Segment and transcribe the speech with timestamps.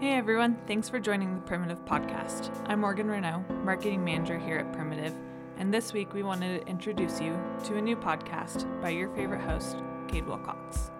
[0.00, 2.50] Hey everyone, thanks for joining the Primitive Podcast.
[2.66, 5.12] I'm Morgan Renault, Marketing Manager here at Primitive,
[5.58, 9.42] and this week we wanted to introduce you to a new podcast by your favorite
[9.42, 10.90] host, Kade Wilcox.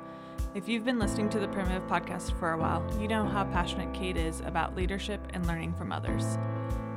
[0.54, 3.90] If you've been listening to the Primitive Podcast for a while, you know how passionate
[3.94, 6.36] Kade is about leadership and learning from others.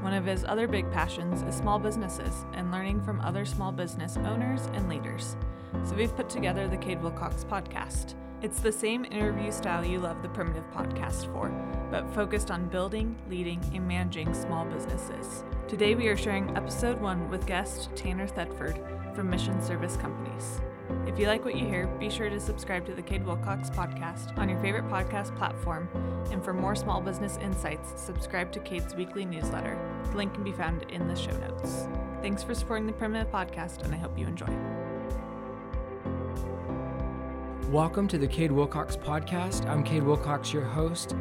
[0.01, 4.17] One of his other big passions is small businesses and learning from other small business
[4.17, 5.37] owners and leaders.
[5.85, 8.15] So we've put together the Kade Wilcox Podcast.
[8.43, 11.47] It's the same interview style you love the Primitive Podcast for,
[11.89, 15.45] but focused on building, leading, and managing small businesses.
[15.69, 18.77] Today we are sharing episode one with guest Tanner Thetford
[19.15, 20.59] from Mission Service Companies.
[21.07, 24.37] If you like what you hear, be sure to subscribe to the Kade Wilcox podcast
[24.37, 25.87] on your favorite podcast platform.
[26.29, 29.79] And for more small business insights, subscribe to Kade's weekly newsletter.
[30.11, 31.87] The link can be found in the show notes.
[32.21, 34.82] Thanks for supporting the Primitive Podcast, and I hope you enjoy.
[37.69, 39.67] Welcome to the Kade Wilcox podcast.
[39.67, 41.15] I'm Kade Wilcox, your host,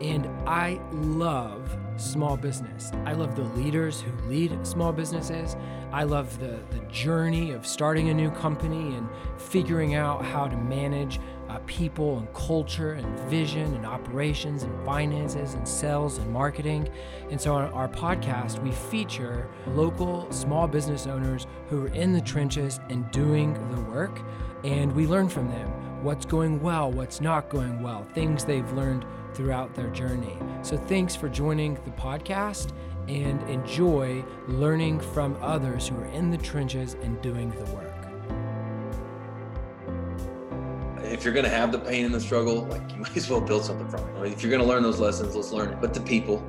[0.00, 2.92] and I love small business.
[3.04, 5.56] I love the leaders who lead small businesses.
[5.92, 10.56] I love the, the journey of starting a new company and figuring out how to
[10.56, 16.88] manage uh, people and culture and vision and operations and finances and sales and marketing.
[17.30, 22.20] And so, on our podcast, we feature local small business owners who are in the
[22.20, 24.20] trenches and doing the work,
[24.64, 29.04] and we learn from them what's going well, what's not going well, things they've learned
[29.34, 30.36] throughout their journey.
[30.62, 32.72] So thanks for joining the podcast
[33.08, 37.94] and enjoy learning from others who are in the trenches and doing the work.
[41.02, 43.40] If you're going to have the pain and the struggle, like you might as well
[43.40, 44.32] build something from it.
[44.32, 45.80] If you're going to learn those lessons, let's learn it.
[45.80, 46.46] But the people,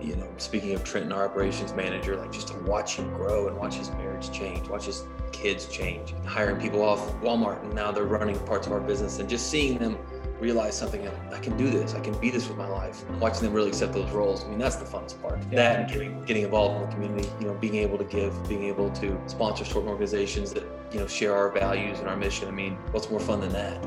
[0.00, 3.56] you know, speaking of Trenton, our operations manager, like just to watch him grow and
[3.56, 5.04] watch his marriage change, watch his
[5.38, 9.28] kids change, hiring people off Walmart and now they're running parts of our business and
[9.28, 9.96] just seeing them
[10.40, 13.08] realize something I can do this, I can be this with my life.
[13.20, 14.44] Watching them really accept those roles.
[14.44, 15.38] I mean, that's the funnest part.
[15.50, 15.56] Yeah.
[15.56, 18.64] That and getting getting involved in the community, you know, being able to give, being
[18.64, 22.48] able to sponsor certain organizations that, you know, share our values and our mission.
[22.48, 23.82] I mean, what's more fun than that?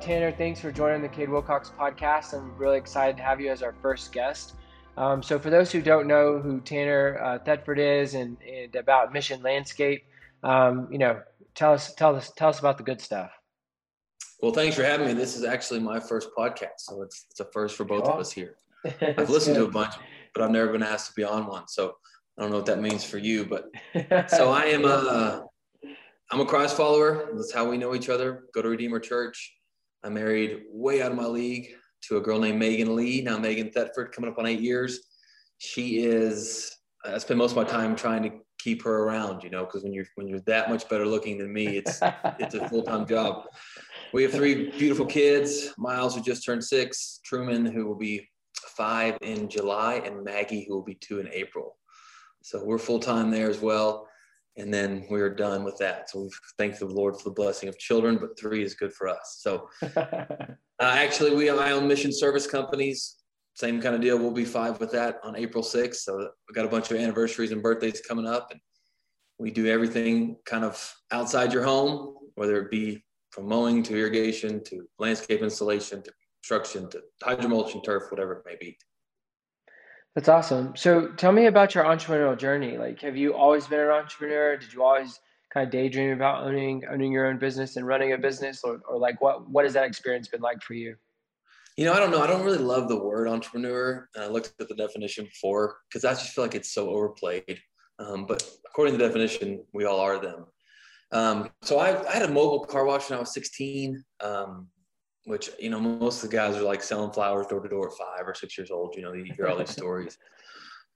[0.00, 2.32] Tanner, thanks for joining the Kade Wilcox podcast.
[2.32, 4.54] I'm really excited to have you as our first guest.
[4.96, 9.12] Um, so, for those who don't know who Tanner uh, Thetford is and, and, about
[9.12, 10.04] Mission Landscape,
[10.42, 11.20] um, you know,
[11.54, 13.30] tell us tell us tell us about the good stuff.
[14.40, 15.12] Well, thanks for having me.
[15.14, 18.32] This is actually my first podcast, so it's it's a first for both of us
[18.32, 18.56] here.
[19.02, 19.64] I've listened good.
[19.64, 19.94] to a bunch,
[20.34, 21.68] but I've never been asked to be on one.
[21.68, 21.96] So
[22.38, 23.66] I don't know what that means for you, but
[24.30, 25.44] so I am a
[26.30, 27.28] I'm a Christ follower.
[27.34, 28.44] That's how we know each other.
[28.54, 29.54] Go to Redeemer Church.
[30.02, 33.22] I married way out of my league to a girl named Megan Lee.
[33.22, 35.00] Now Megan Thetford, coming up on eight years.
[35.58, 36.72] She is.
[37.04, 39.92] I spend most of my time trying to keep her around, you know, because when
[39.92, 42.00] you're when you're that much better looking than me, it's
[42.38, 43.44] it's a full time job.
[44.12, 45.72] We have three beautiful kids.
[45.78, 47.20] Miles, who just turned six.
[47.24, 48.28] Truman, who will be
[48.76, 51.76] five in July, and Maggie, who will be two in April.
[52.42, 54.08] So we're full time there as well
[54.56, 56.10] and then we are done with that.
[56.10, 59.08] So we thank the Lord for the blessing of children, but three is good for
[59.08, 59.38] us.
[59.40, 60.14] So uh,
[60.80, 63.16] actually, we I own mission service companies.
[63.54, 64.18] Same kind of deal.
[64.18, 65.96] We'll be five with that on April 6th.
[65.96, 68.60] So we got a bunch of anniversaries and birthdays coming up, and
[69.38, 74.62] we do everything kind of outside your home, whether it be from mowing to irrigation
[74.64, 76.10] to landscape installation to
[76.42, 78.76] construction to hydromulching turf, whatever it may be.
[80.16, 80.74] That's awesome.
[80.76, 82.78] So tell me about your entrepreneurial journey.
[82.78, 84.56] Like, have you always been an entrepreneur?
[84.56, 85.20] Did you always
[85.52, 88.98] kind of daydream about owning owning your own business and running a business, or, or
[88.98, 90.96] like what what has that experience been like for you?
[91.76, 92.22] You know, I don't know.
[92.22, 96.06] I don't really love the word entrepreneur, and I looked at the definition before because
[96.06, 97.60] I just feel like it's so overplayed.
[97.98, 100.46] Um, but according to the definition, we all are them.
[101.12, 104.02] Um, so I, I, had a mobile car wash when I was 16.
[104.20, 104.68] Um,
[105.26, 107.98] which you know most of the guys are like selling flowers door to door at
[107.98, 108.94] five or six years old.
[108.96, 110.16] You know, you hear all these stories.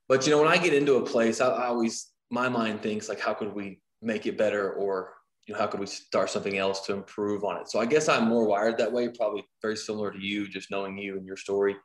[0.09, 3.09] But you know, when I get into a place, I, I, always my mind thinks
[3.09, 5.15] like, how could we make it better, or
[5.47, 7.69] you know, how could we start something else to improve on it?
[7.69, 10.97] So I guess I'm more wired that way, probably very similar to you, just knowing
[10.97, 11.77] you and your story.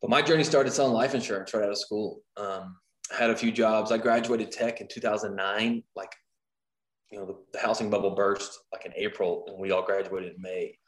[0.00, 2.22] But my journey started selling life insurance right out of school.
[2.38, 2.76] Um,
[3.12, 3.92] I had a few jobs.
[3.92, 5.82] I graduated tech in 2009.
[5.94, 6.12] Like,
[7.10, 10.40] you know, the, the housing bubble burst like in April, and we all graduated in
[10.40, 10.78] May.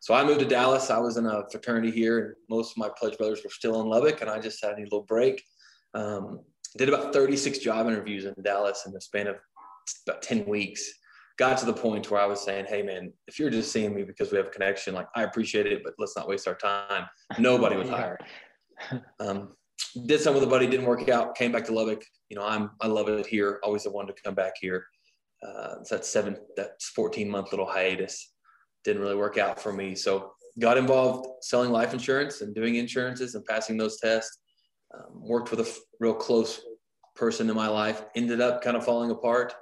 [0.00, 0.90] So I moved to Dallas.
[0.90, 3.88] I was in a fraternity here, and most of my pledge brothers were still in
[3.88, 5.42] Lubbock, and I just had a little break.
[5.94, 6.40] Um,
[6.76, 9.36] did about 36 job interviews in Dallas in the span of
[10.06, 10.88] about 10 weeks.
[11.38, 14.02] Got to the point where I was saying, "Hey, man, if you're just seeing me
[14.02, 17.06] because we have a connection, like I appreciate it, but let's not waste our time."
[17.38, 18.24] Nobody was hired.
[19.20, 19.56] Um,
[20.06, 21.34] did some with a buddy, didn't work out.
[21.36, 22.04] Came back to Lubbock.
[22.28, 23.60] You know, I'm I love it here.
[23.62, 24.86] Always the one to come back here.
[25.42, 28.32] Uh, it's that seven, that 14 month little hiatus
[28.88, 29.94] didn't really work out for me.
[29.94, 34.38] So got involved selling life insurance and doing insurances and passing those tests.
[34.94, 36.62] Um, worked with a f- real close
[37.14, 38.02] person in my life.
[38.16, 39.52] Ended up kind of falling apart,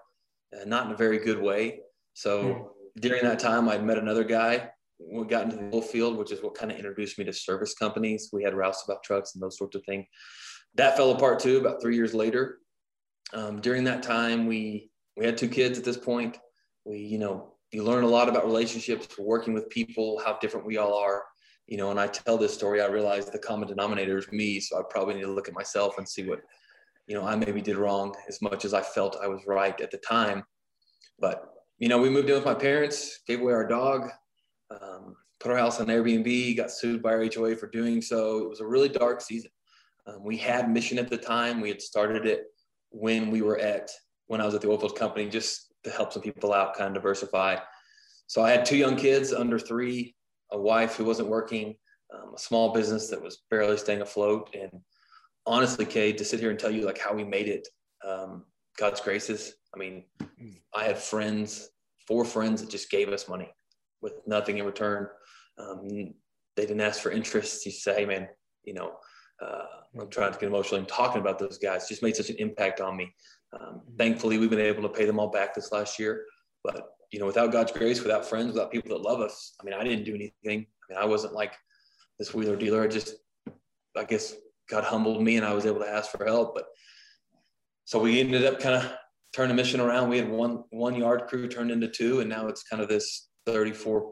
[0.55, 1.81] uh, not in a very good way.
[2.15, 3.01] So mm.
[3.01, 4.71] during that time, I'd met another guy.
[5.01, 7.75] We got into the oil field, which is what kind of introduced me to service
[7.75, 8.31] companies.
[8.33, 10.07] We had roustabout trucks and those sorts of things.
[10.77, 11.59] That fell apart too.
[11.59, 12.59] About three years later,
[13.35, 16.39] um, during that time, we we had two kids at this point.
[16.85, 20.79] We, you know, you learn a lot about relationships, working with people, how different we
[20.79, 21.25] all are.
[21.67, 24.61] You know, and I tell this story, I realize the common denominator is me.
[24.61, 26.41] So I probably need to look at myself and see what,
[27.07, 29.91] you know, I maybe did wrong as much as I felt I was right at
[29.91, 30.43] the time.
[31.19, 34.09] But, you know, we moved in with my parents, gave away our dog,
[34.71, 38.39] um, put our house on Airbnb, got sued by our HOA for doing so.
[38.39, 39.51] It was a really dark season.
[40.07, 41.61] Um, we had mission at the time.
[41.61, 42.45] We had started it
[42.89, 43.91] when we were at
[44.29, 47.57] when I was at the oilfield company, just help some people out, kind of diversify.
[48.27, 50.15] So I had two young kids under three,
[50.53, 51.77] a wife who wasn't working,
[52.15, 54.55] um, a small business that was barely staying afloat.
[54.55, 54.71] And
[55.47, 57.69] honestly, Kade, to sit here and tell you like how we made it,
[58.07, 58.45] um,
[58.79, 59.55] God's graces.
[59.75, 60.05] I mean,
[60.75, 61.71] I had friends,
[62.07, 63.51] four friends that just gave us money
[64.03, 65.09] with nothing in return.
[65.59, 65.89] Um,
[66.57, 67.65] they didn't ask for interest.
[67.67, 68.29] You say, hey, man,
[68.65, 68.93] you know,
[69.41, 69.65] uh,
[69.99, 72.81] I'm trying to get emotional and talking about those guys just made such an impact
[72.81, 73.13] on me.
[73.53, 76.25] Um, thankfully, we've been able to pay them all back this last year.
[76.65, 79.75] But you know, without God's grace, without friends, without people that love us, I mean,
[79.75, 80.35] I didn't do anything.
[80.45, 81.55] I mean, I wasn't like
[82.19, 82.83] this wheeler dealer.
[82.83, 83.15] I just,
[83.97, 84.35] I guess,
[84.69, 86.55] God humbled me, and I was able to ask for help.
[86.55, 86.67] But
[87.85, 88.93] so we ended up kind of
[89.33, 90.09] turning the mission around.
[90.09, 93.29] We had one one yard crew turned into two, and now it's kind of this
[93.47, 94.11] 34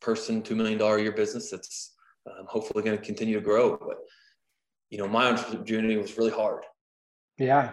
[0.00, 1.94] person, two million dollar a year business that's
[2.26, 3.76] um, hopefully going to continue to grow.
[3.76, 3.98] But
[4.90, 6.64] you know, my entrepreneurship journey was really hard.
[7.36, 7.72] Yeah,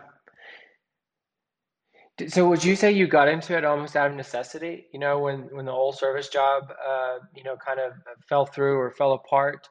[2.27, 4.88] so would you say you got into it almost out of necessity?
[4.94, 7.94] You know, when when the oil service job, uh, you know, kind of
[8.27, 9.67] fell through or fell apart,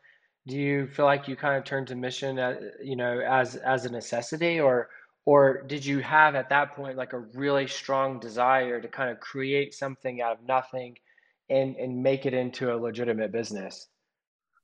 [0.46, 3.86] do you feel like you kind of turned to mission, at, you know, as as
[3.86, 4.90] a necessity, or
[5.24, 9.20] or did you have at that point like a really strong desire to kind of
[9.20, 10.96] create something out of nothing,
[11.48, 13.88] and and make it into a legitimate business?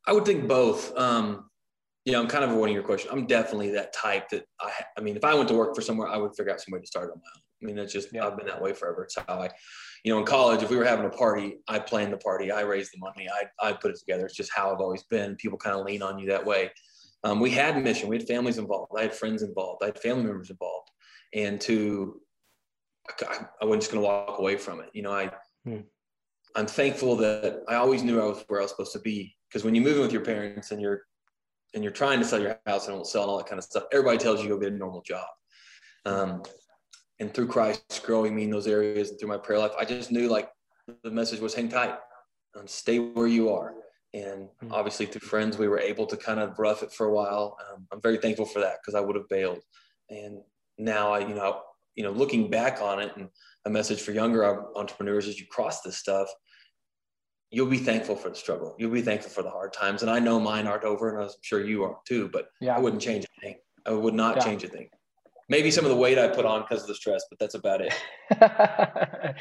[0.06, 0.94] I would think both.
[0.98, 1.46] Um,
[2.04, 3.10] you know, I'm kind of avoiding your question.
[3.12, 6.08] I'm definitely that type that I, I mean, if I went to work for somewhere,
[6.08, 7.42] I would figure out some way to start on my own.
[7.62, 8.26] I mean, it's just yeah.
[8.26, 9.04] I've been that way forever.
[9.04, 9.50] It's how I,
[10.04, 12.62] you know, in college, if we were having a party, I planned the party, I
[12.62, 14.26] raised the money, I I put it together.
[14.26, 15.36] It's just how I've always been.
[15.36, 16.70] People kind of lean on you that way.
[17.22, 20.24] Um, we had mission, we had families involved, I had friends involved, I had family
[20.24, 20.90] members involved,
[21.34, 22.20] and to
[23.28, 24.90] I, I wasn't just going to walk away from it.
[24.92, 25.30] You know, I
[25.64, 25.80] hmm.
[26.56, 29.64] I'm thankful that I always knew I was where I was supposed to be because
[29.64, 31.02] when you move in with your parents and you're
[31.74, 33.64] and you're trying to sell your house and won't sell and all that kind of
[33.64, 35.26] stuff, everybody tells you go get a normal job.
[36.04, 36.42] Um,
[37.20, 40.10] and through Christ growing me in those areas and through my prayer life, I just
[40.10, 40.50] knew like
[41.04, 41.94] the message was hang tight
[42.54, 43.74] and stay where you are.
[44.14, 44.72] And hmm.
[44.72, 47.56] obviously through friends, we were able to kind of rough it for a while.
[47.70, 49.60] Um, I'm very thankful for that because I would have bailed.
[50.08, 50.40] And
[50.78, 51.60] now I, you know,
[51.94, 53.28] you know, looking back on it and
[53.66, 56.28] a message for younger entrepreneurs as you cross this stuff,
[57.50, 58.74] you'll be thankful for the struggle.
[58.78, 60.02] You'll be thankful for the hard times.
[60.02, 62.76] And I know mine aren't over and I'm sure you are too, but yeah.
[62.76, 63.56] I wouldn't change a thing.
[63.84, 64.44] I would not yeah.
[64.44, 64.88] change a thing
[65.50, 67.82] maybe some of the weight I put on because of the stress, but that's about
[67.82, 67.92] it.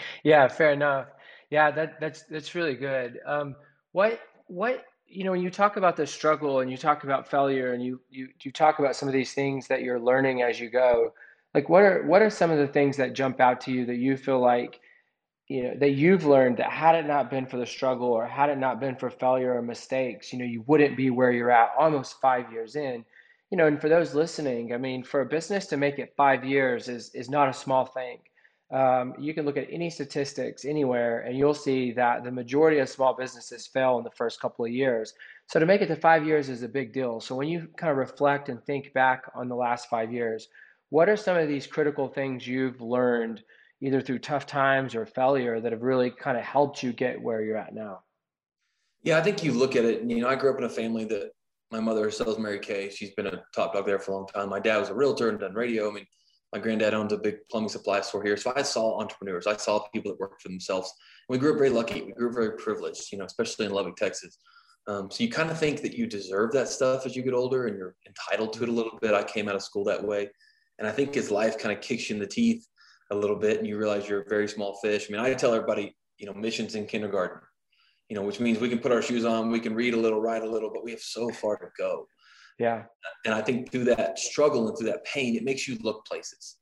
[0.24, 1.08] yeah, fair enough.
[1.50, 3.20] Yeah, that that's that's really good.
[3.26, 3.56] Um,
[3.94, 7.74] what what you know when you talk about the struggle and you talk about failure
[7.74, 10.70] and you you you talk about some of these things that you're learning as you
[10.70, 11.14] go,
[11.54, 13.98] like what are what are some of the things that jump out to you that
[13.98, 14.80] you feel like
[15.48, 18.50] you know that you've learned that had it not been for the struggle or had
[18.50, 21.72] it not been for failure or mistakes, you know, you wouldn't be where you're at
[21.78, 23.06] almost five years in
[23.52, 26.46] you know, and for those listening, I mean, for a business to make it five
[26.46, 28.20] years is is not a small thing.
[28.72, 32.88] Um, you can look at any statistics anywhere, and you'll see that the majority of
[32.88, 35.14] small businesses fail in the first couple of years.
[35.48, 37.20] So to make it to five years is a big deal.
[37.20, 40.50] So when you kind of reflect and think back on the last five years,
[40.90, 43.42] what are some of these critical things you've learned,
[43.82, 47.42] either through tough times or failure, that have really kind of helped you get where
[47.42, 48.04] you're at now?
[49.02, 50.70] Yeah, I think you look at it, and you know, I grew up in a
[50.70, 51.32] family that
[51.72, 52.90] my mother sells Mary Kay.
[52.90, 54.50] She's been a top dog there for a long time.
[54.50, 55.90] My dad was a realtor and done radio.
[55.90, 56.06] I mean,
[56.52, 58.36] my granddad owns a big plumbing supply store here.
[58.38, 59.46] So I saw entrepreneurs.
[59.46, 60.92] I saw people that worked for themselves.
[61.30, 62.02] We grew up very lucky.
[62.02, 64.40] We grew up very privileged, you know, especially in Lubbock, Texas.
[64.88, 67.68] Um, so you kind of think that you deserve that stuff as you get older
[67.68, 69.14] and you're entitled to it a little bit.
[69.14, 70.30] I came out of school that way.
[70.80, 72.66] And I think as life kind of kicks you in the teeth
[73.12, 75.08] a little bit and you realize you're a very small fish.
[75.08, 77.42] I mean, I tell everybody, you know, missions in kindergarten
[78.10, 80.20] you know, which means we can put our shoes on, we can read a little,
[80.20, 82.08] write a little, but we have so far to go.
[82.58, 82.84] Yeah.
[83.26, 86.58] And I think through that struggle and through that pain, it makes you look places.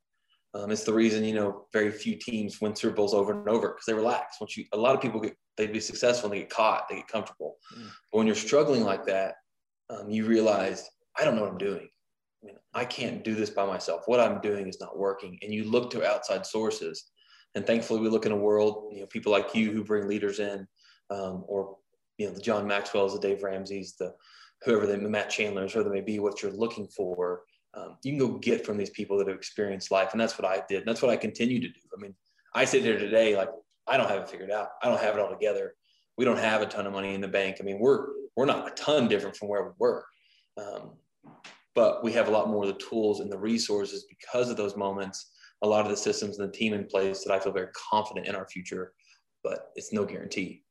[0.53, 3.69] Um, it's the reason you know very few teams win Super Bowls over and over
[3.69, 4.37] because they relax.
[4.39, 6.97] Once you, a lot of people get they'd be successful, and they get caught, they
[6.97, 7.57] get comfortable.
[7.77, 7.89] Mm.
[8.11, 9.35] But when you're struggling like that,
[9.89, 10.89] um, you realize
[11.19, 11.89] I don't know what I'm doing.
[12.43, 14.03] I, mean, I can't do this by myself.
[14.05, 17.11] What I'm doing is not working, and you look to outside sources.
[17.55, 20.39] And thankfully, we look in a world, you know, people like you who bring leaders
[20.39, 20.67] in,
[21.09, 21.77] um, or
[22.17, 24.13] you know, the John Maxwell's, the Dave Ramsey's, the
[24.63, 27.41] whoever the Matt Chandler's, whoever they may be, what you're looking for
[27.77, 30.09] um, you can go get from these people that have experienced life.
[30.11, 30.79] And that's what I did.
[30.79, 31.79] And that's what I continue to do.
[31.95, 32.15] I mean,
[32.55, 33.49] I sit here today, like
[33.87, 34.69] I don't have it figured out.
[34.81, 35.75] I don't have it all together.
[36.17, 37.57] We don't have a ton of money in the bank.
[37.59, 40.05] I mean, we're, we're not a ton different from where we were.
[40.57, 40.93] Um,
[41.75, 44.75] but we have a lot more of the tools and the resources because of those
[44.75, 47.67] moments, a lot of the systems and the team in place that I feel very
[47.91, 48.93] confident in our future,
[49.43, 50.63] but it's no guarantee.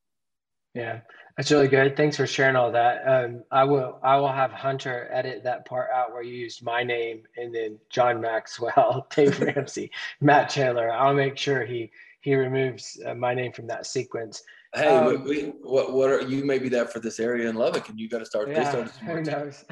[0.77, 1.01] Yeah,
[1.39, 1.97] that's really good.
[1.97, 3.01] Thanks for sharing all that.
[3.09, 6.83] Um, I will I will have Hunter edit that part out where you used my
[6.83, 9.91] name and then John Maxwell, Dave Ramsey,
[10.21, 10.93] Matt Chandler.
[10.93, 11.91] I'll make sure he
[12.21, 14.43] he removes uh, my name from that sequence.
[14.75, 16.45] Hey, um, we, what what are you?
[16.45, 18.51] Maybe that for this area in Lubbock, and you got to start.
[18.51, 19.65] Yeah, who knows?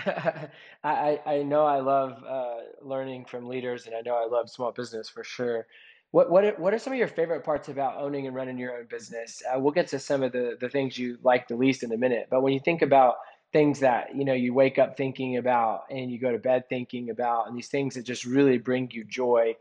[0.85, 4.73] I I know I love uh, learning from leaders, and I know I love small
[4.73, 5.67] business for sure.
[6.14, 8.78] What what are, what are some of your favorite parts about owning and running your
[8.78, 9.42] own business?
[9.52, 11.97] Uh, we'll get to some of the the things you like the least in a
[11.97, 12.28] minute.
[12.30, 13.16] But when you think about
[13.52, 17.11] things that you know you wake up thinking about and you go to bed thinking
[17.11, 19.56] about, and these things that just really bring you joy,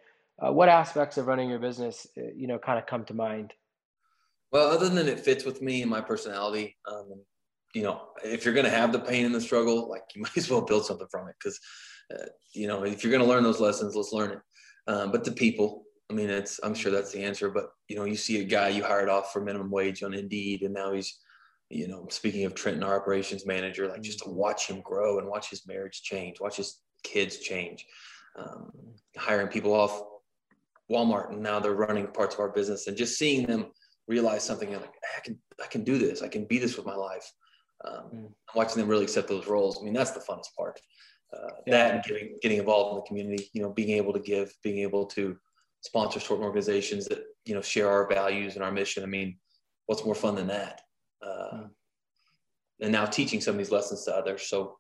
[0.45, 3.55] uh, what aspects of running your business uh, you know kind of come to mind?
[4.51, 7.19] Well, other than it fits with me and my personality, um,
[7.74, 10.38] you know, if you're going to have the pain and the struggle, like you might
[10.38, 11.60] as well build something from it because,
[12.13, 14.39] uh, you know, if you're going to learn those lessons, let's learn it.
[14.86, 18.03] Um, but the people, I mean, it's I'm sure that's the answer, but you know,
[18.03, 21.20] you see a guy you hired off for minimum wage on Indeed, and now he's,
[21.70, 25.27] you know, speaking of Trenton, our operations manager, like just to watch him grow and
[25.27, 27.88] watch his marriage change, watch his kids change,
[28.38, 28.72] um,
[29.17, 30.03] hiring people off
[30.91, 33.72] Walmart, and now they're running parts of our business, and just seeing them
[34.08, 36.96] realize something like I can I can do this, I can be this with my
[36.96, 37.27] life.
[37.86, 38.32] Um, mm.
[38.53, 40.79] Watching them really accept those roles, I mean, that's the funnest part.
[41.36, 41.72] Uh, yeah.
[41.72, 44.77] That and getting getting involved in the community, you know, being able to give, being
[44.77, 45.36] able to
[45.84, 49.04] sponsor certain organizations that you know share our values and our mission.
[49.04, 49.38] I mean,
[49.86, 50.82] what's more fun than that?
[51.22, 51.70] Uh, mm.
[52.82, 54.48] And now teaching some of these lessons to others.
[54.48, 54.78] So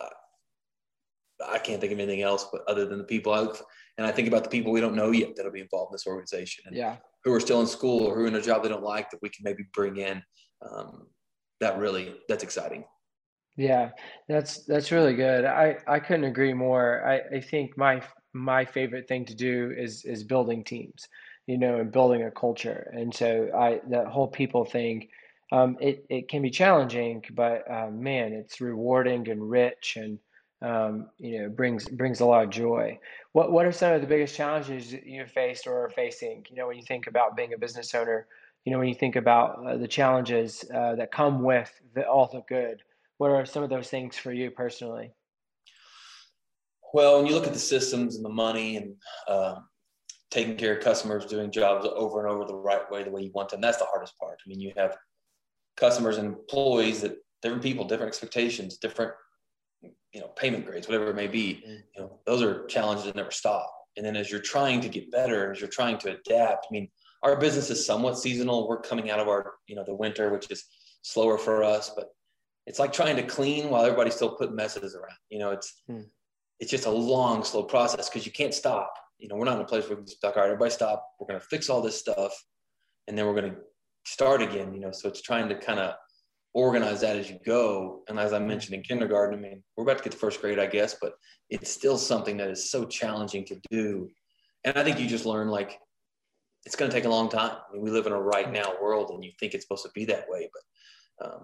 [0.00, 3.62] uh, I can't think of anything else, but other than the people I've,
[3.96, 6.06] and I think about the people we don't know yet that'll be involved in this
[6.06, 6.64] organization.
[6.66, 6.96] And yeah.
[7.24, 9.20] Who are still in school or who are in a job they don't like that
[9.20, 10.22] we can maybe bring in.
[10.68, 11.08] Um,
[11.60, 12.84] that really, that's exciting.
[13.56, 13.90] Yeah,
[14.28, 15.44] that's that's really good.
[15.46, 17.02] I I couldn't agree more.
[17.06, 18.02] I I think my
[18.36, 21.08] my favorite thing to do is is building teams,
[21.46, 22.90] you know, and building a culture.
[22.94, 25.08] And so I that whole people thing,
[25.52, 30.18] um, it it can be challenging, but uh, man, it's rewarding and rich, and
[30.62, 32.98] um, you know, brings brings a lot of joy.
[33.32, 36.44] What what are some of the biggest challenges you've faced or are facing?
[36.50, 38.26] You know, when you think about being a business owner,
[38.64, 42.28] you know, when you think about uh, the challenges uh, that come with the, all
[42.32, 42.82] the good.
[43.18, 45.12] What are some of those things for you personally?
[46.92, 48.94] Well, when you look at the systems and the money and
[49.28, 49.56] uh,
[50.30, 53.32] taking care of customers, doing jobs over and over the right way, the way you
[53.34, 54.38] want them, that's the hardest part.
[54.44, 54.96] I mean, you have
[55.76, 59.12] customers and employees that different people, different expectations, different
[60.12, 61.62] you know payment grades, whatever it may be.
[61.66, 61.82] Mm.
[61.94, 63.72] You know, those are challenges that never stop.
[63.96, 66.88] And then as you're trying to get better, as you're trying to adapt, I mean,
[67.22, 68.68] our business is somewhat seasonal.
[68.68, 70.64] We're coming out of our you know the winter, which is
[71.02, 72.08] slower for us, but
[72.66, 75.16] it's like trying to clean while everybody's still putting messes around.
[75.28, 76.02] You know, it's hmm
[76.60, 78.92] it's just a long, slow process because you can't stop.
[79.18, 80.70] You know, we're not in a place where we can just like, all right, everybody
[80.70, 81.06] stop.
[81.18, 82.32] We're going to fix all this stuff,
[83.08, 83.58] and then we're going to
[84.04, 84.74] start again.
[84.74, 85.94] You know, so it's trying to kind of
[86.54, 88.02] organize that as you go.
[88.08, 90.58] And as I mentioned in kindergarten, I mean, we're about to get to first grade,
[90.58, 91.12] I guess, but
[91.50, 94.08] it's still something that is so challenging to do.
[94.64, 95.78] And I think you just learn like
[96.64, 97.52] it's going to take a long time.
[97.52, 99.90] I mean, we live in a right now world, and you think it's supposed to
[99.94, 101.42] be that way, but um,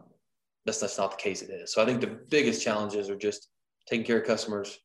[0.66, 1.42] that's that's not the case.
[1.42, 1.73] It is.
[1.73, 3.49] So I think the biggest challenges are just
[3.88, 4.78] taking care of customers,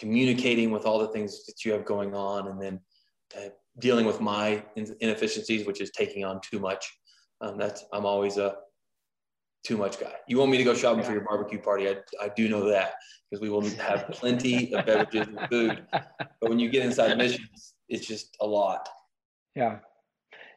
[0.00, 2.80] communicating with all the things that you have going on and then
[3.36, 4.64] uh, dealing with my
[5.00, 6.84] inefficiencies which is taking on too much.
[7.42, 8.56] Um, that's i'm always a
[9.62, 10.14] too much guy.
[10.26, 11.06] You want me to go shopping yeah.
[11.06, 11.86] for your barbecue party?
[11.88, 12.94] I, I do know that
[13.30, 15.86] because we will have plenty of beverages and food.
[15.92, 18.88] But when you get inside missions it's just a lot.
[19.54, 19.78] Yeah.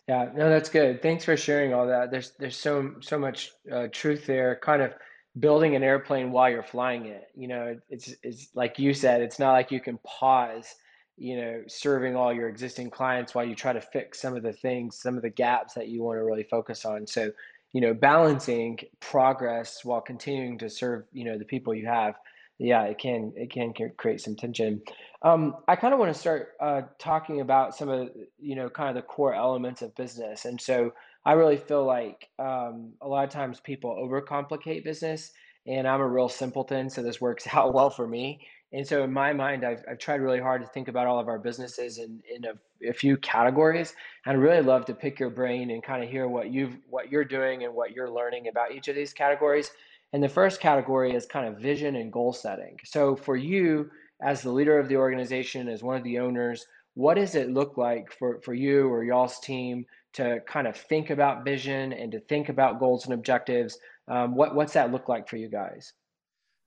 [0.08, 0.30] Yeah.
[0.36, 1.02] No that's good.
[1.02, 2.12] Thanks for sharing all that.
[2.12, 4.56] There's there's so so much uh, truth there.
[4.62, 4.94] Kind of
[5.40, 7.30] building an airplane while you're flying it.
[7.36, 10.76] You know, it's it's like you said, it's not like you can pause,
[11.18, 14.54] you know, serving all your existing clients while you try to fix some of the
[14.54, 17.08] things, some of the gaps that you want to really focus on.
[17.08, 17.32] So,
[17.72, 22.16] you know, balancing progress while continuing to serve, you know, the people you have.
[22.60, 24.82] yeah, it can it can create some tension.
[25.24, 28.10] Um, I kind of want to start uh, talking about some of
[28.40, 30.94] you know kind of the core elements of business, and so
[31.26, 35.32] I really feel like um, a lot of times people overcomplicate business,
[35.66, 38.46] and I'm a real simpleton, so this works out well for me.
[38.74, 41.28] And so in my mind, I've, I've tried really hard to think about all of
[41.28, 43.94] our businesses in, in a, a few categories.
[44.26, 47.12] And I'd really love to pick your brain and kind of hear what you've what
[47.12, 49.70] you're doing and what you're learning about each of these categories.
[50.12, 52.78] And the first category is kind of vision and goal setting.
[52.84, 53.92] So for you,
[54.24, 56.66] as the leader of the organization, as one of the owners,
[56.96, 61.10] what does it look like for, for you or y'all's team to kind of think
[61.10, 63.78] about vision and to think about goals and objectives?
[64.08, 65.94] Um, what, what's that look like for you guys?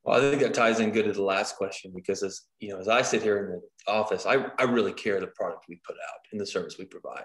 [0.05, 2.79] Well, I think that ties in good to the last question because as you know,
[2.79, 5.97] as I sit here in the office, I, I really care the product we put
[5.97, 7.25] out and the service we provide.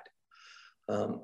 [0.90, 1.22] Um,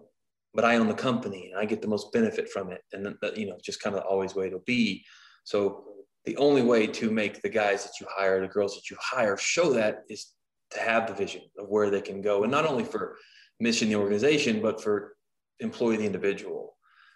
[0.54, 2.82] but I own the company and I get the most benefit from it.
[2.94, 5.04] And that, you know, just kind of always way it'll be.
[5.44, 5.84] So
[6.26, 9.38] the only way to make the guys that you hire, the girls that you hire,
[9.38, 10.34] show that is
[10.72, 12.44] to have the vision of where they can go.
[12.44, 13.18] And not only for
[13.60, 15.16] mission the organization, but for
[15.60, 16.76] employee, the individual.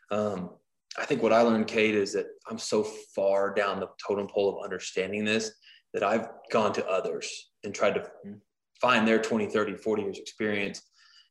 [0.10, 0.52] Um,
[0.98, 2.84] I think what I learned, Kade, is that I'm so
[3.16, 5.52] far down the totem pole of understanding this
[5.94, 8.10] that I've gone to others and tried to
[8.80, 10.82] find their 20, 30, 40 years experience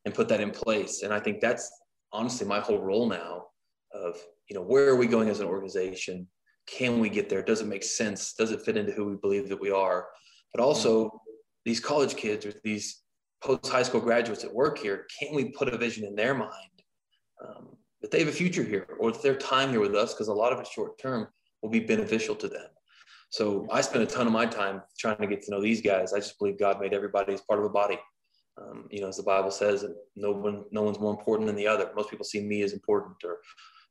[0.05, 1.02] and put that in place.
[1.02, 1.71] And I think that's
[2.12, 3.47] honestly my whole role now
[3.93, 4.17] of,
[4.49, 6.26] you know, where are we going as an organization?
[6.67, 7.43] Can we get there?
[7.43, 8.35] Does it make sense?
[8.35, 10.07] Does it fit into who we believe that we are?
[10.55, 11.21] But also
[11.64, 13.02] these college kids or these
[13.42, 16.52] post high school graduates that work here, can we put a vision in their mind?
[17.44, 20.28] Um, that they have a future here or that their time here with us, because
[20.28, 21.28] a lot of it short term
[21.62, 22.66] will be beneficial to them.
[23.30, 26.12] So I spend a ton of my time trying to get to know these guys.
[26.12, 27.99] I just believe God made everybody as part of a body.
[28.61, 31.56] Um, you know, as the Bible says, and no one, no one's more important than
[31.56, 31.90] the other.
[31.94, 33.38] Most people see me as important, or,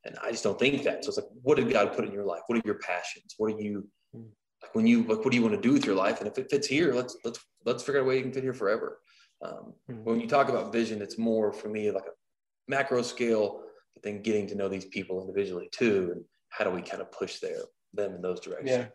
[0.04, 1.04] and I just don't think that.
[1.04, 2.42] So it's like, what did God put in your life?
[2.46, 3.34] What are your passions?
[3.38, 5.18] What are you like when you like?
[5.18, 6.18] What do you want to do with your life?
[6.20, 8.42] And if it fits here, let's let's let's figure out a way you can fit
[8.42, 8.98] here forever.
[9.42, 10.04] Um, mm-hmm.
[10.04, 13.62] When you talk about vision, it's more for me like a macro scale
[13.94, 17.10] but then getting to know these people individually too and how do we kind of
[17.12, 17.58] push their
[17.92, 18.70] them in those directions.
[18.70, 18.86] Yeah.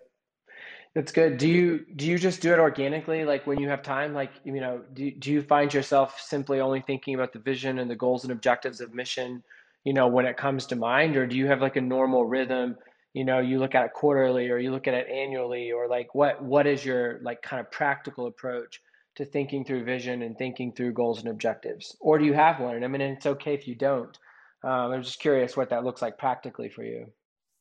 [0.94, 1.38] That's good.
[1.38, 4.14] Do you do you just do it organically like when you have time?
[4.14, 7.92] Like you know do, do you find yourself simply only thinking about the vision and
[7.92, 9.44] the goals and objectives of mission
[9.84, 11.18] you know when it comes to mind?
[11.18, 12.78] Or do you have like a normal rhythm?
[13.14, 16.16] You know you look at it quarterly or you look at it annually or like
[16.16, 18.82] what what is your like kind of practical approach
[19.16, 22.76] to thinking through vision and thinking through goals and objectives or do you have one
[22.76, 24.18] And i mean it's okay if you don't
[24.66, 27.06] um, I'm just curious what that looks like practically for you.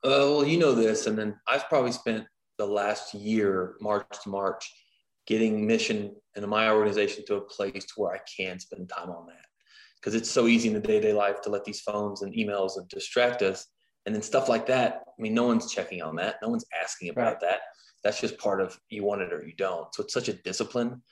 [0.03, 4.31] Uh, well, you know this, and then I've probably spent the last year, March to
[4.31, 4.73] March,
[5.27, 9.27] getting mission and my organization to a place to where I can spend time on
[9.27, 9.45] that.
[10.01, 12.89] Because it's so easy in the day-to-day life to let these phones and emails and
[12.89, 13.67] distract us.
[14.07, 16.37] And then stuff like that, I mean, no one's checking on that.
[16.43, 17.41] No one's asking about right.
[17.41, 17.61] that.
[18.03, 19.95] That's just part of you want it or you don't.
[19.95, 21.03] So it's such a discipline.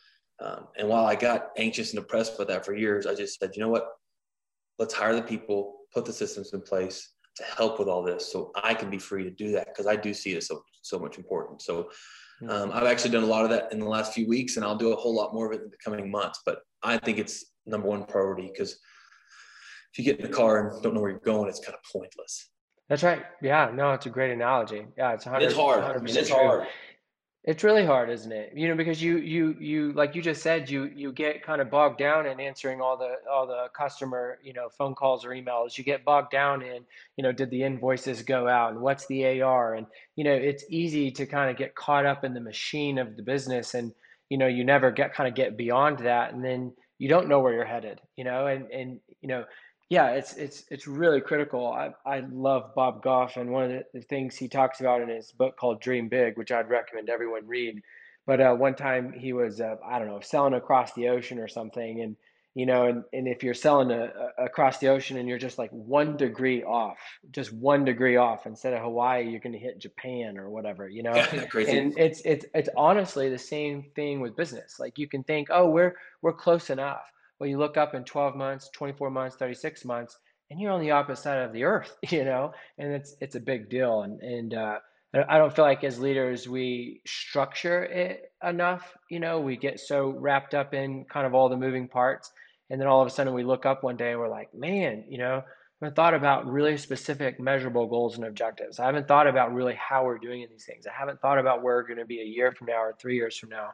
[0.41, 3.51] Um, and while I got anxious and depressed about that for years, I just said,
[3.55, 3.87] you know what?
[4.79, 8.51] Let's hire the people put the systems in place to help with all this so
[8.57, 10.99] I can be free to do that because I do see it as so, so
[10.99, 11.63] much important.
[11.63, 11.91] So
[12.41, 12.51] hmm.
[12.51, 14.77] um, I've actually done a lot of that in the last few weeks and I'll
[14.77, 16.41] do a whole lot more of it in the coming months.
[16.45, 18.73] But I think it's number one priority because
[19.93, 21.81] if you get in the car and don't know where you're going, it's kind of
[21.91, 22.51] pointless.
[22.89, 23.23] That's right.
[23.41, 24.87] Yeah, no, it's a great analogy.
[24.99, 25.85] Yeah, it's 100 It's hard.
[25.85, 26.37] I mean, it's true.
[26.37, 26.67] hard.
[27.45, 28.53] It's really hard, isn't it?
[28.55, 31.71] You know, because you you you like you just said, you you get kind of
[31.71, 35.77] bogged down in answering all the all the customer, you know, phone calls or emails.
[35.77, 36.85] You get bogged down in,
[37.17, 39.75] you know, did the invoices go out and what's the AR?
[39.75, 43.17] And you know, it's easy to kind of get caught up in the machine of
[43.17, 43.93] the business and
[44.29, 47.41] you know, you never get kind of get beyond that and then you don't know
[47.41, 49.45] where you're headed, you know, and and you know,
[49.89, 51.67] yeah, it's it's it's really critical.
[51.67, 55.09] I, I love Bob Goff, and one of the, the things he talks about in
[55.09, 57.83] his book called Dream Big, which I'd recommend everyone read.
[58.27, 61.49] But uh, one time he was, uh, I don't know, selling across the ocean or
[61.49, 62.17] something, and
[62.55, 65.59] you know, and, and if you're selling a, a, across the ocean and you're just
[65.59, 66.99] like one degree off,
[67.31, 71.03] just one degree off, instead of Hawaii, you're going to hit Japan or whatever, you
[71.03, 71.13] know.
[71.51, 71.79] Crazy.
[71.79, 74.79] And it's it's it's honestly the same thing with business.
[74.79, 77.03] Like you can think, oh, we're we're close enough
[77.43, 80.17] well, you look up in 12 months, 24 months, 36 months,
[80.49, 83.41] and you're on the opposite side of the earth, you know, and it's it's a
[83.41, 84.03] big deal.
[84.03, 84.77] And and uh,
[85.29, 88.97] I don't feel like as leaders we structure it enough.
[89.11, 92.31] You know, we get so wrapped up in kind of all the moving parts,
[92.71, 95.03] and then all of a sudden we look up one day and we're like, man,
[95.09, 98.79] you know, I haven't thought about really specific, measurable goals and objectives.
[98.79, 100.87] I haven't thought about really how we're doing these things.
[100.87, 103.17] I haven't thought about where we're going to be a year from now or three
[103.17, 103.71] years from now.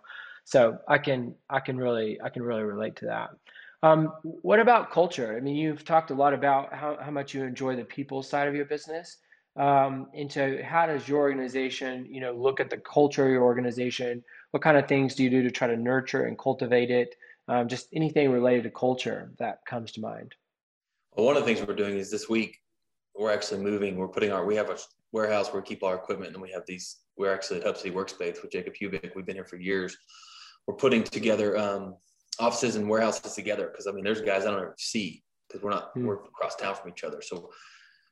[0.49, 3.29] So I can I can really I can really relate to that.
[3.83, 5.37] Um, what about culture?
[5.37, 8.49] I mean, you've talked a lot about how, how much you enjoy the people side
[8.49, 9.19] of your business.
[9.59, 14.23] um, into how does your organization, you know, look at the culture of your organization?
[14.53, 17.17] What kind of things do you do to try to nurture and cultivate it?
[17.49, 20.35] Um, just anything related to culture that comes to mind.
[21.17, 22.61] Well, one of the things we're doing is this week
[23.17, 23.97] we're actually moving.
[23.97, 24.79] We're putting our we have a
[25.11, 26.99] warehouse where we keep our equipment, and we have these.
[27.17, 29.17] We're actually at Hub City Workspace with Jacob Hubick.
[29.17, 29.97] We've been here for years.
[30.69, 31.97] We're putting together um,
[32.41, 35.71] offices and warehouses together because I mean, there's guys I don't ever see because we're
[35.71, 36.05] not mm.
[36.05, 37.21] we're across town from each other.
[37.23, 37.51] So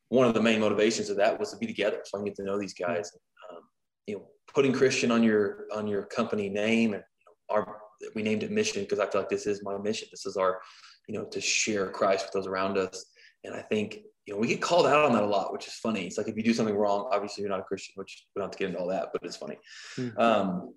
[0.08, 2.36] one of the main motivations of that was to be together, so I can get
[2.36, 2.84] to know these hmm.
[2.84, 3.10] guys.
[3.50, 3.62] Um,
[4.06, 7.78] you know, putting Christian on your on your company name and you know, our
[8.14, 10.08] we named it mission because I feel like this is my mission.
[10.10, 10.60] This is our,
[11.08, 13.06] you know, to share Christ with those around us.
[13.44, 15.74] And I think, you know, we get called out on that a lot, which is
[15.74, 16.06] funny.
[16.06, 18.48] It's like if you do something wrong, obviously you're not a Christian, which we don't
[18.48, 19.56] have to get into all that, but it's funny.
[19.96, 20.18] Mm-hmm.
[20.18, 20.74] Um,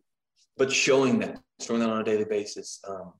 [0.58, 3.14] but showing that, showing that on a daily basis, um,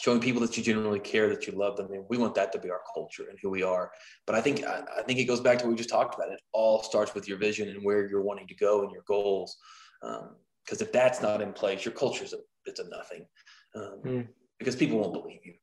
[0.00, 1.86] showing people that you genuinely care, that you love them.
[1.86, 3.90] I mean, we want that to be our culture and who we are.
[4.26, 6.32] But I think I, I, think it goes back to what we just talked about.
[6.32, 9.56] It all starts with your vision and where you're wanting to go and your goals.
[10.00, 13.26] Because um, if that's not in place, your culture is a, it's a nothing.
[13.74, 14.28] Um, mm.
[14.58, 15.54] Because people won't believe you.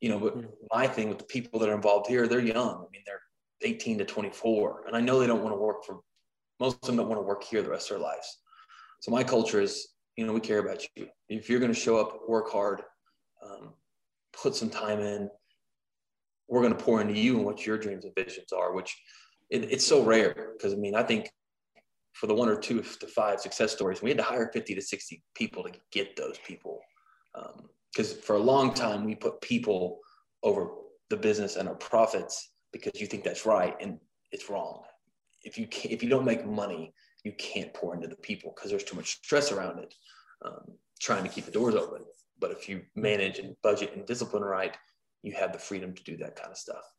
[0.00, 0.48] You know, but mm.
[0.72, 2.74] my thing with the people that are involved here, they're young.
[2.74, 3.22] I mean, they're
[3.62, 6.00] 18 to 24, and I know they don't want to work for.
[6.58, 8.38] Most of them don't want to work here the rest of their lives.
[9.00, 11.06] So my culture is, you know, we care about you.
[11.28, 12.82] If you're going to show up, work hard,
[13.48, 13.70] um,
[14.32, 15.30] put some time in,
[16.48, 18.96] we're going to pour into you and what your dreams and visions are, which
[19.50, 21.30] it, it's so rare because I mean, I think
[22.12, 24.80] for the one or two to five success stories, we had to hire 50 to
[24.80, 26.80] 60 people to get those people.
[27.92, 29.98] Because um, for a long time, we put people
[30.42, 30.70] over
[31.10, 33.98] the business and our profits because you think that's right, and
[34.32, 34.82] it's wrong.
[35.42, 36.92] If you if you don't make money,
[37.24, 39.94] you can't pour into the people because there's too much stress around it,
[40.44, 40.64] um,
[41.00, 42.02] trying to keep the doors open.
[42.38, 44.76] But if you manage and budget and discipline right,
[45.22, 46.92] you have the freedom to do that kind of stuff.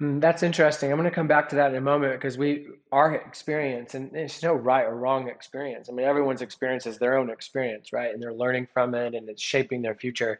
[0.00, 0.90] Mm, that's interesting.
[0.90, 4.10] I'm going to come back to that in a moment because we our experience and
[4.12, 5.88] there's no right or wrong experience.
[5.88, 8.12] I mean, everyone's experience is their own experience, right?
[8.12, 10.38] And they're learning from it and it's shaping their future.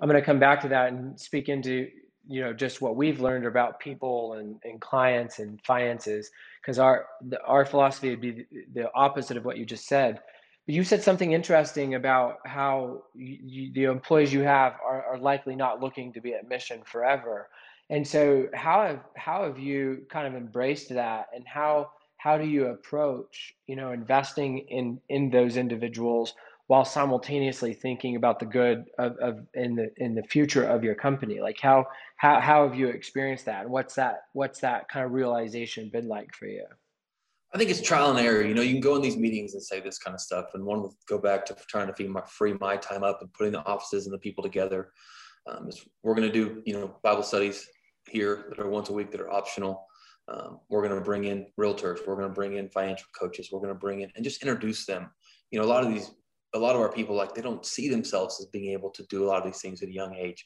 [0.00, 1.88] I'm going to come back to that and speak into
[2.28, 7.06] you know just what we've learned about people and, and clients and finances because our
[7.28, 10.20] the, our philosophy would be the opposite of what you just said
[10.68, 15.56] you said something interesting about how you, you, the employees you have are, are likely
[15.56, 17.48] not looking to be at mission forever.
[17.90, 22.46] And so, how have how have you kind of embraced that, and how how do
[22.46, 26.34] you approach you know investing in in those individuals
[26.66, 30.94] while simultaneously thinking about the good of, of in the in the future of your
[30.94, 31.40] company?
[31.40, 35.12] Like how how how have you experienced that, and what's that what's that kind of
[35.12, 36.66] realization been like for you?
[37.54, 38.42] I think it's trial and error.
[38.42, 40.64] You know, you can go in these meetings and say this kind of stuff, and
[40.64, 43.52] one will go back to trying to free my, free my time up and putting
[43.52, 44.90] the offices and the people together.
[45.48, 45.70] Um,
[46.02, 47.66] we're going to do, you know, Bible studies
[48.08, 49.86] here that are once a week that are optional.
[50.28, 52.06] Um, we're going to bring in realtors.
[52.06, 53.48] We're going to bring in financial coaches.
[53.50, 55.10] We're going to bring in and just introduce them.
[55.50, 56.10] You know, a lot of these,
[56.54, 59.24] a lot of our people, like they don't see themselves as being able to do
[59.24, 60.44] a lot of these things at a young age.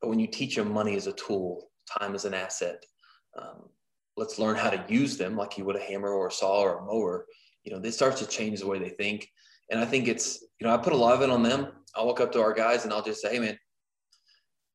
[0.00, 2.84] But when you teach them money as a tool, time as an asset,
[3.36, 3.68] um,
[4.16, 6.78] let's learn how to use them like you would a hammer or a saw or
[6.78, 7.26] a mower.
[7.64, 9.28] You know, this starts to change the way they think.
[9.70, 11.68] And I think it's, you know, I put a lot of it on them.
[11.96, 13.58] I'll walk up to our guys and I'll just say, hey, man,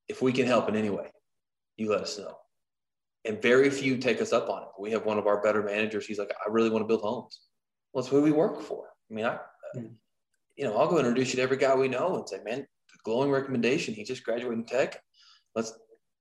[0.07, 1.07] if we can help in any way,
[1.77, 2.35] you let us know.
[3.25, 4.69] And very few take us up on it.
[4.79, 6.05] We have one of our better managers.
[6.05, 7.41] He's like, I really want to build homes.
[7.93, 8.85] Well, that's what we work for.
[9.09, 9.37] I mean, I,
[9.75, 9.91] mm.
[10.55, 12.65] you know, I'll go introduce you to every guy we know and say, man,
[13.03, 13.93] glowing recommendation.
[13.93, 15.01] He just graduated in tech.
[15.55, 15.73] Let's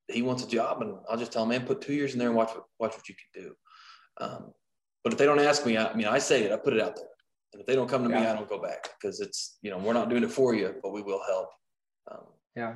[0.09, 2.29] he wants a job, and I'll just tell him, man, put two years in there
[2.29, 3.55] and watch what, watch what you can do.
[4.21, 4.53] Um,
[5.05, 6.81] but if they don't ask me, I, I, mean, I say it, I put it
[6.81, 7.07] out there.
[7.53, 8.21] And if they don't come to yeah.
[8.21, 10.75] me, I don't go back because it's, you know, we're not doing it for you,
[10.83, 11.49] but we will help.
[12.11, 12.25] Um,
[12.57, 12.75] yeah.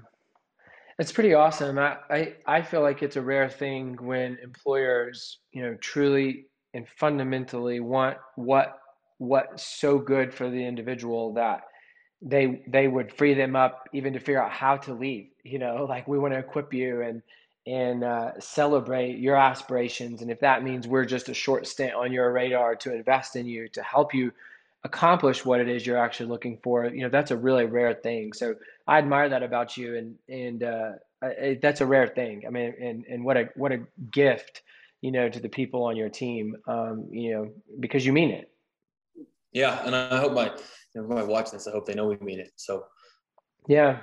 [0.98, 1.78] It's pretty awesome.
[1.78, 6.86] I, I, I feel like it's a rare thing when employers, you know, truly and
[6.88, 8.78] fundamentally want what
[9.18, 11.62] what's so good for the individual that
[12.22, 15.84] they they would free them up even to figure out how to leave you know
[15.88, 17.22] like we want to equip you and
[17.64, 22.12] and uh, celebrate your aspirations and if that means we're just a short stint on
[22.12, 24.32] your radar to invest in you to help you
[24.84, 28.32] accomplish what it is you're actually looking for you know that's a really rare thing.
[28.32, 28.56] So
[28.88, 32.44] i admire that about you and and uh, I, that's a rare thing.
[32.46, 33.80] I mean and and what a what a
[34.10, 34.62] gift
[35.00, 38.51] you know to the people on your team um, you know because you mean it
[39.52, 40.50] yeah and i hope my
[40.96, 42.52] everybody watching this, I hope they know we mean it.
[42.56, 42.86] So,
[43.66, 44.00] yeah,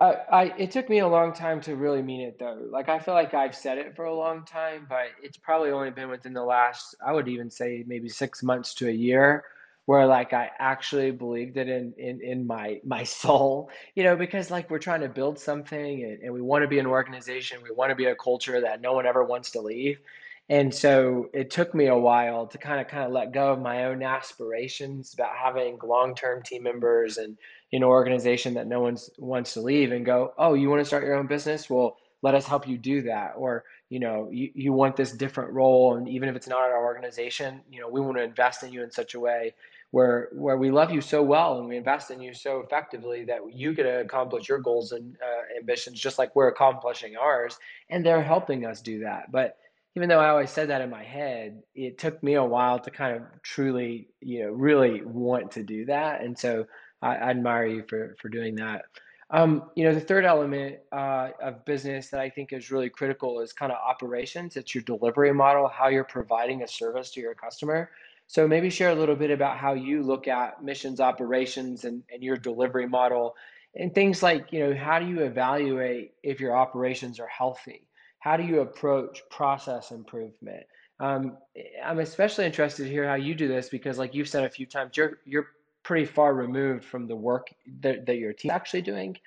[0.00, 2.66] I, I, it took me a long time to really mean it though.
[2.70, 5.90] Like I feel like I've said it for a long time, but it's probably only
[5.90, 9.44] been within the last, I would even say maybe six months to a year,
[9.86, 13.70] where like I actually believed it in in in my my soul.
[13.94, 16.78] You know, because like we're trying to build something and, and we want to be
[16.78, 20.00] an organization, we want to be a culture that no one ever wants to leave.
[20.50, 23.60] And so it took me a while to kind of kind of let go of
[23.60, 27.38] my own aspirations about having long-term team members and
[27.72, 31.04] an organization that no one wants to leave and go, oh, you want to start
[31.04, 31.70] your own business?
[31.70, 33.32] Well, let us help you do that.
[33.36, 35.96] Or, you know, you, you want this different role.
[35.96, 38.82] And even if it's not our organization, you know, we want to invest in you
[38.82, 39.54] in such a way
[39.94, 43.38] where where we love you so well and we invest in you so effectively that
[43.52, 47.58] you get to accomplish your goals and uh, ambitions just like we're accomplishing ours
[47.90, 49.56] and they're helping us do that but
[49.96, 52.90] even though i always said that in my head it took me a while to
[52.90, 56.66] kind of truly you know really want to do that and so
[57.02, 58.82] i, I admire you for for doing that.
[59.30, 63.40] Um, you know the third element uh, of business that i think is really critical
[63.40, 64.56] is kind of operations.
[64.56, 67.90] It's your delivery model how you're providing a service to your customer.
[68.26, 72.22] So maybe share a little bit about how you look at missions operations and, and
[72.22, 73.34] your delivery model
[73.76, 77.86] and things like, you know, how do you evaluate if your operations are healthy?
[78.24, 80.64] How do you approach process improvement?
[80.98, 81.36] Um,
[81.84, 84.64] I'm especially interested to hear how you do this because, like you've said a few
[84.64, 85.48] times, you're you're
[85.82, 87.48] pretty far removed from the work
[87.80, 89.18] that, that your team actually doing.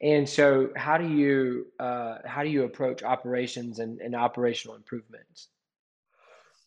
[0.00, 5.48] And so, how do you uh, how do you approach operations and, and operational improvements?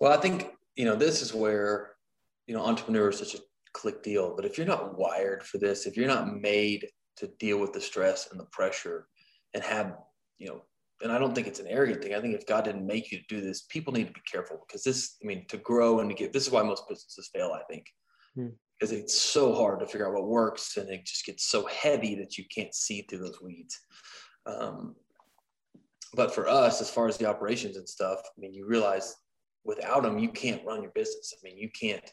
[0.02, 1.92] Well, I think you know, this is where,
[2.48, 4.36] you know, entrepreneurs such a click deal.
[4.36, 7.80] But if you're not wired for this, if you're not made to deal with the
[7.80, 9.08] stress and the pressure
[9.54, 9.96] and have,
[10.38, 10.64] you know,
[11.02, 12.16] and I don't think it's an arrogant thing.
[12.16, 14.64] I think if God didn't make you to do this, people need to be careful
[14.68, 17.52] because this, I mean, to grow and to get, this is why most businesses fail,
[17.54, 17.86] I think,
[18.36, 18.48] hmm.
[18.80, 22.16] because it's so hard to figure out what works and it just gets so heavy
[22.16, 23.80] that you can't see through those weeds.
[24.48, 24.96] Um,
[26.16, 29.16] but for us, as far as the operations and stuff, I mean, you realize
[29.66, 31.34] without them, you can't run your business.
[31.34, 32.12] I mean, you can't.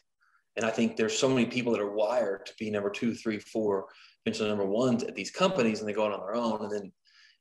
[0.57, 3.39] And I think there's so many people that are wired to be number two, three,
[3.39, 3.87] four,
[4.25, 6.61] eventually number ones at these companies, and they go out on their own.
[6.63, 6.91] And then,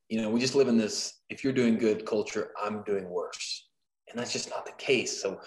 [0.08, 3.68] you know, we just live in this if you're doing good culture, I'm doing worse.
[4.08, 5.20] And that's just not the case.
[5.20, 5.40] So,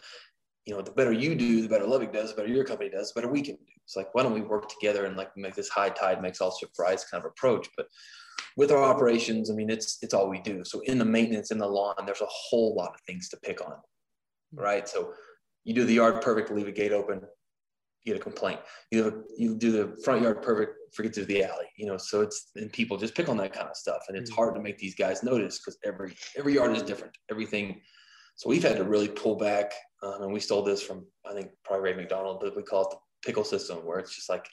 [0.65, 3.13] you know, the better you do, the better Lubbock does, the better your company does,
[3.13, 3.63] the better we can do.
[3.85, 6.55] It's like, why don't we work together and like make this high tide makes all
[6.57, 7.69] ship rise kind of approach?
[7.77, 7.87] But
[8.57, 10.63] with our operations, I mean, it's it's all we do.
[10.65, 13.61] So in the maintenance, in the lawn, there's a whole lot of things to pick
[13.65, 13.75] on
[14.53, 14.87] right?
[14.87, 15.13] So
[15.63, 17.21] you do the yard perfect, leave a gate open,
[18.07, 18.59] you get a complaint.
[18.91, 21.65] You have a, you do the front yard perfect, forget to do the alley.
[21.75, 24.31] You know, so it's and people just pick on that kind of stuff, and it's
[24.31, 27.17] hard to make these guys notice because every every yard is different.
[27.29, 27.81] Everything.
[28.35, 31.49] So we've had to really pull back, um, and we stole this from I think
[31.63, 34.47] probably Ray McDonald, but we call it the pickle system, where it's just like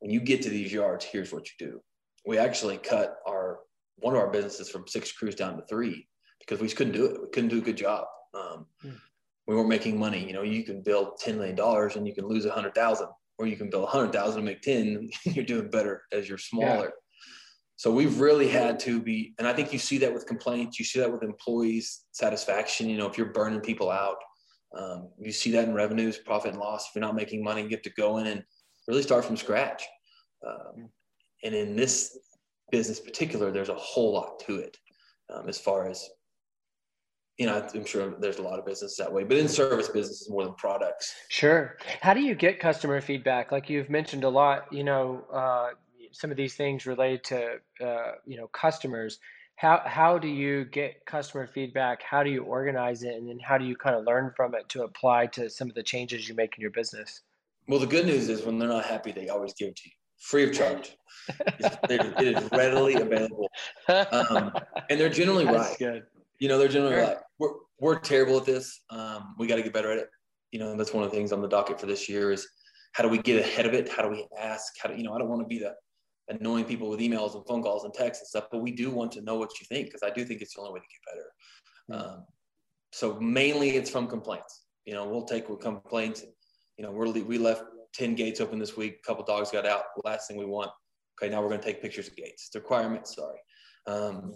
[0.00, 1.80] when you get to these yards, here's what you do.
[2.26, 3.60] We actually cut our
[3.96, 6.08] one of our businesses from six crews down to three
[6.40, 7.20] because we just couldn't do it.
[7.20, 8.06] We couldn't do a good job.
[8.34, 8.98] Um, mm
[9.46, 10.24] we weren't making money.
[10.24, 11.58] You know, you can build $10 million
[11.96, 14.46] and you can lose a hundred thousand, or you can build a hundred thousand and
[14.46, 16.84] make 10, you're doing better as you're smaller.
[16.84, 16.90] Yeah.
[17.76, 20.84] So we've really had to be, and I think you see that with complaints, you
[20.84, 22.88] see that with employees satisfaction.
[22.88, 24.18] You know, if you're burning people out,
[24.78, 26.88] um, you see that in revenues, profit and loss.
[26.88, 28.44] If you're not making money, you get to go in and
[28.86, 29.84] really start from scratch.
[30.46, 30.90] Um,
[31.42, 32.16] and in this
[32.70, 34.76] business particular, there's a whole lot to it
[35.32, 36.08] um, as far as
[37.42, 40.20] you know, I'm sure there's a lot of business that way, but in service business
[40.20, 41.12] is more than products.
[41.28, 41.76] Sure.
[42.00, 43.50] How do you get customer feedback?
[43.50, 45.70] Like you've mentioned a lot, you know, uh,
[46.12, 49.18] some of these things related to, uh, you know, customers.
[49.56, 52.00] How, how do you get customer feedback?
[52.04, 53.16] How do you organize it?
[53.16, 55.74] And then how do you kind of learn from it to apply to some of
[55.74, 57.22] the changes you make in your business?
[57.66, 59.92] Well, the good news is when they're not happy, they always give it to you
[60.18, 60.96] free of charge.
[61.90, 63.50] it is readily available.
[63.88, 64.52] Um,
[64.88, 65.78] and they're generally That's right.
[65.80, 66.02] Good
[66.42, 67.04] you know, they're generally sure.
[67.04, 67.20] like,
[67.80, 68.80] we're, terrible at this.
[68.90, 70.08] Um, we got to get better at it.
[70.50, 72.46] You know, that's one of the things on the docket for this year is
[72.92, 73.88] how do we get ahead of it?
[73.88, 74.74] How do we ask?
[74.80, 75.74] How do, you know, I don't want to be the
[76.28, 79.12] annoying people with emails and phone calls and texts and stuff, but we do want
[79.12, 81.14] to know what you think because I do think it's the only way to get
[81.14, 82.02] better.
[82.02, 82.14] Mm-hmm.
[82.18, 82.24] Um,
[82.92, 84.64] so mainly it's from complaints.
[84.84, 86.22] You know, we'll take complaints.
[86.22, 86.32] And,
[86.76, 89.00] you know, we're we left ten gates open this week.
[89.02, 89.84] A couple dogs got out.
[90.04, 90.70] Last thing we want.
[91.20, 92.46] Okay, now we're going to take pictures of gates.
[92.46, 93.06] It's a requirement.
[93.06, 93.38] Sorry.
[93.86, 94.34] Um,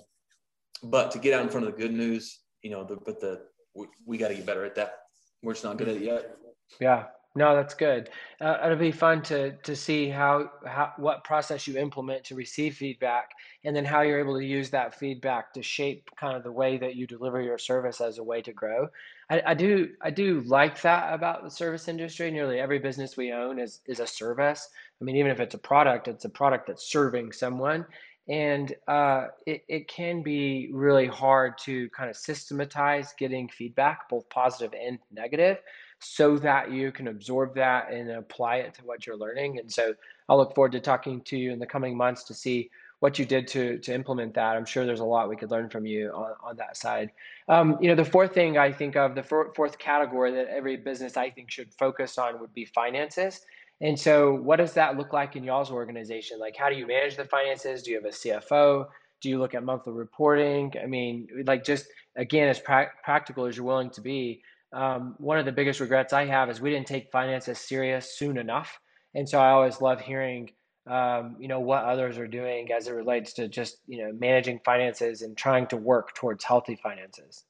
[0.83, 3.43] but to get out in front of the good news, you know, the, but the
[3.77, 4.99] we, we got to get better at that.
[5.41, 6.37] We're just not good at it yet.
[6.81, 7.05] Yeah,
[7.37, 8.11] no, that's good.
[8.41, 12.75] Uh, it'll be fun to to see how how what process you implement to receive
[12.75, 13.31] feedback,
[13.63, 16.77] and then how you're able to use that feedback to shape kind of the way
[16.77, 18.89] that you deliver your service as a way to grow.
[19.31, 22.33] I, I do I do like that about the service industry.
[22.33, 24.69] Nearly every business we own is is a service.
[25.01, 27.87] I mean, even if it's a product, it's a product that's serving someone,
[28.29, 34.29] and uh, it, it can be really hard to kind of systematize getting feedback, both
[34.31, 35.59] positive and negative,
[36.01, 39.59] so that you can absorb that and apply it to what you're learning.
[39.59, 39.95] And so
[40.29, 43.27] I'll look forward to talking to you in the coming months to see what you
[43.27, 44.57] did to to implement that.
[44.57, 47.11] I'm sure there's a lot we could learn from you on, on that side.
[47.49, 51.17] Um, you know, the fourth thing I think of, the fourth category that every business
[51.17, 53.43] I think should focus on would be finances.
[53.81, 56.39] And so, what does that look like in y'all's organization?
[56.39, 57.83] Like, how do you manage the finances?
[57.83, 58.87] Do you have a CFO?
[59.21, 60.73] Do you look at monthly reporting?
[60.83, 61.87] I mean, like, just
[62.17, 64.43] again, as pra- practical as you're willing to be.
[64.73, 68.39] Um, one of the biggest regrets I have is we didn't take finances serious soon
[68.39, 68.79] enough.
[69.15, 70.51] And so, I always love hearing
[70.87, 74.61] um, you know what others are doing as it relates to just you know managing
[74.65, 77.45] finances and trying to work towards healthy finances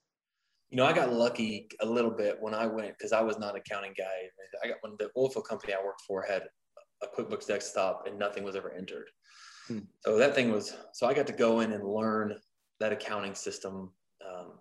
[0.70, 3.54] you know i got lucky a little bit when i went because i was not
[3.54, 4.04] an accounting guy
[4.64, 6.42] i got when the oilfield company i worked for had
[7.02, 9.08] a quickbooks desktop and nothing was ever entered
[9.68, 9.80] hmm.
[10.00, 12.34] so that thing was so i got to go in and learn
[12.80, 13.90] that accounting system
[14.26, 14.52] um,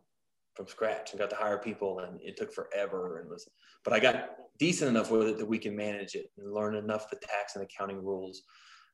[0.54, 3.50] from scratch and got to hire people and it took forever and was
[3.84, 7.10] but i got decent enough with it that we can manage it and learn enough
[7.10, 8.44] the tax and accounting rules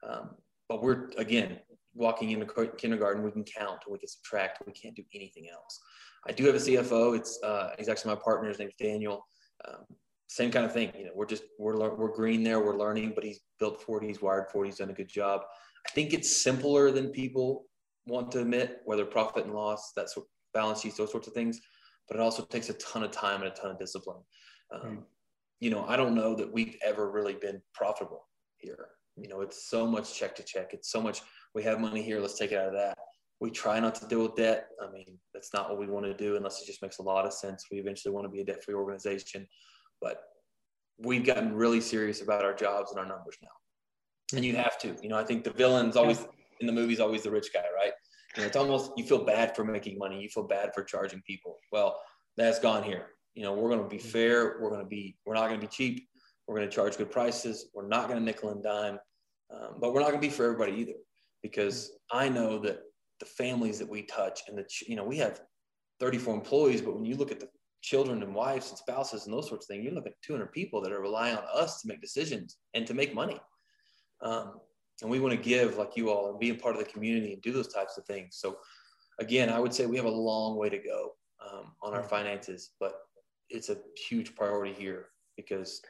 [0.07, 0.31] um,
[0.71, 1.59] but we're again
[1.93, 2.45] walking into
[2.77, 5.81] kindergarten, we can count, we can subtract, we can't do anything else.
[6.25, 7.17] I do have a CFO.
[7.17, 8.47] It's uh, he's actually my partner.
[8.47, 9.27] His name's Daniel.
[9.67, 9.83] Um,
[10.27, 10.93] same kind of thing.
[10.97, 12.61] You know, we're just we're we're green there.
[12.61, 14.07] We're learning, but he's built 40.
[14.07, 14.69] He's wired 40.
[14.69, 15.41] He's done a good job.
[15.85, 17.65] I think it's simpler than people
[18.07, 20.17] want to admit, whether profit and loss, that's
[20.53, 21.59] balance sheets, those sorts of things.
[22.07, 24.23] But it also takes a ton of time and a ton of discipline.
[24.73, 25.03] Um, mm.
[25.59, 28.87] You know, I don't know that we've ever really been profitable here.
[29.17, 30.73] You know, it's so much check to check.
[30.73, 31.21] It's so much,
[31.53, 32.97] we have money here, let's take it out of that.
[33.39, 34.67] We try not to deal with debt.
[34.81, 37.25] I mean, that's not what we want to do unless it just makes a lot
[37.25, 37.65] of sense.
[37.71, 39.47] We eventually want to be a debt free organization.
[39.99, 40.21] But
[40.99, 43.49] we've gotten really serious about our jobs and our numbers now.
[44.35, 44.95] And you have to.
[45.01, 46.25] You know, I think the villain's always
[46.59, 47.93] in the movies, always the rich guy, right?
[48.35, 50.21] And it's almost, you feel bad for making money.
[50.21, 51.57] You feel bad for charging people.
[51.71, 51.99] Well,
[52.37, 53.07] that's gone here.
[53.33, 54.07] You know, we're going to be mm-hmm.
[54.07, 54.59] fair.
[54.61, 56.07] We're going to be, we're not going to be cheap.
[56.47, 57.69] We're going to charge good prices.
[57.73, 58.99] We're not going to nickel and dime,
[59.53, 60.99] um, but we're not going to be for everybody either,
[61.41, 62.81] because I know that
[63.19, 65.41] the families that we touch and the you know we have
[65.99, 67.47] 34 employees, but when you look at the
[67.81, 70.81] children and wives and spouses and those sorts of things, you look at 200 people
[70.81, 73.39] that are relying on us to make decisions and to make money.
[74.21, 74.59] Um,
[75.01, 77.33] and we want to give like you all and be a part of the community
[77.33, 78.37] and do those types of things.
[78.39, 78.57] So
[79.19, 81.11] again, I would say we have a long way to go
[81.45, 82.93] um, on our finances, but
[83.49, 83.77] it's a
[84.07, 85.81] huge priority here because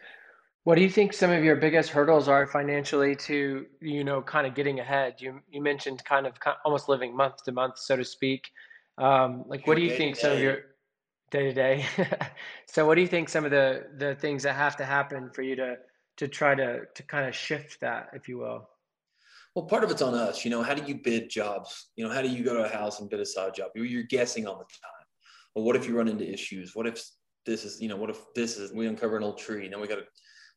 [0.63, 4.45] what do you think some of your biggest hurdles are financially to, you know, kind
[4.45, 5.15] of getting ahead?
[5.19, 8.49] You you mentioned kind of almost living month to month, so to speak.
[8.97, 10.57] Um, like, what do you think some of your
[11.31, 11.85] day to day?
[12.67, 15.41] So, what do you think some of the the things that have to happen for
[15.41, 15.75] you to
[16.17, 18.69] to try to to kind of shift that, if you will?
[19.55, 20.45] Well, part of it's on us.
[20.45, 21.89] You know, how do you bid jobs?
[21.97, 23.71] You know, how do you go to a house and bid a side job?
[23.75, 25.05] You're, guessing all the time.
[25.53, 26.73] Well, what if you run into issues?
[26.73, 27.03] What if
[27.45, 29.67] this is, you know, what if this is we uncover an old tree?
[29.67, 30.05] Now we got to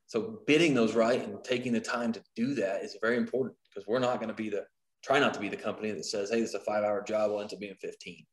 [0.07, 3.87] so bidding those right and taking the time to do that is very important because
[3.87, 4.65] we're not going to be the
[5.03, 7.31] try not to be the company that says, "Hey, this is a five-hour job.
[7.31, 8.25] Will end up being 15."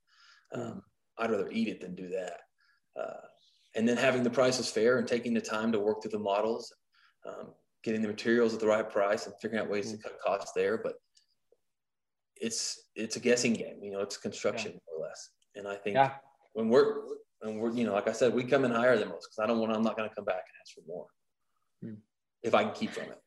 [0.54, 0.82] Um,
[1.18, 2.40] I'd rather eat it than do that.
[3.00, 3.28] Uh,
[3.76, 6.74] and then having the prices fair and taking the time to work through the models,
[7.26, 7.54] um,
[7.84, 9.98] getting the materials at the right price, and figuring out ways mm-hmm.
[9.98, 10.78] to cut costs there.
[10.78, 10.96] But
[12.36, 13.78] it's it's a guessing game.
[13.82, 14.80] You know, it's construction yeah.
[14.88, 15.30] more or less.
[15.56, 16.14] And I think yeah.
[16.54, 17.02] when we're
[17.40, 19.48] when we're you know, like I said, we come in higher than most because I
[19.48, 19.74] don't want.
[19.74, 21.08] I'm not going to come back and ask for more.
[21.82, 21.96] Hmm.
[22.44, 23.22] if I can keep from it.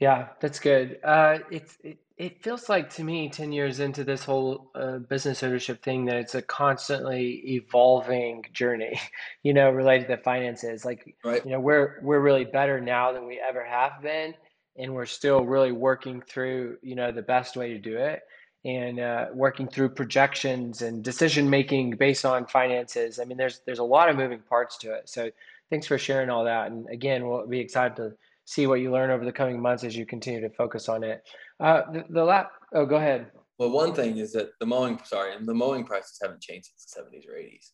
[0.00, 0.98] Yeah, that's good.
[1.04, 5.42] Uh, it's it, it feels like to me, 10 years into this whole uh, business
[5.42, 9.00] ownership thing, that it's a constantly evolving journey,
[9.42, 10.84] you know, related to finances.
[10.84, 11.44] Like, right.
[11.44, 14.34] you know, we're we're really better now than we ever have been,
[14.76, 18.22] and we're still really working through, you know, the best way to do it,
[18.64, 23.18] and uh, working through projections and decision making based on finances.
[23.18, 25.08] I mean, there's there's a lot of moving parts to it.
[25.08, 25.30] So
[25.70, 26.70] thanks for sharing all that.
[26.70, 28.12] And again, we'll be excited to
[28.46, 31.22] see what you learn over the coming months as you continue to focus on it.
[31.60, 32.52] Uh, the, the lap.
[32.74, 33.30] Oh, go ahead.
[33.58, 36.92] Well, one thing is that the mowing, sorry, and the mowing prices haven't changed since
[36.92, 37.70] the 70s or 80s.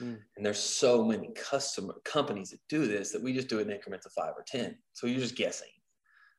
[0.00, 0.18] Mm.
[0.36, 3.70] And there's so many customer companies that do this that we just do it in
[3.70, 4.76] increments of five or 10.
[4.92, 5.68] So you're just guessing,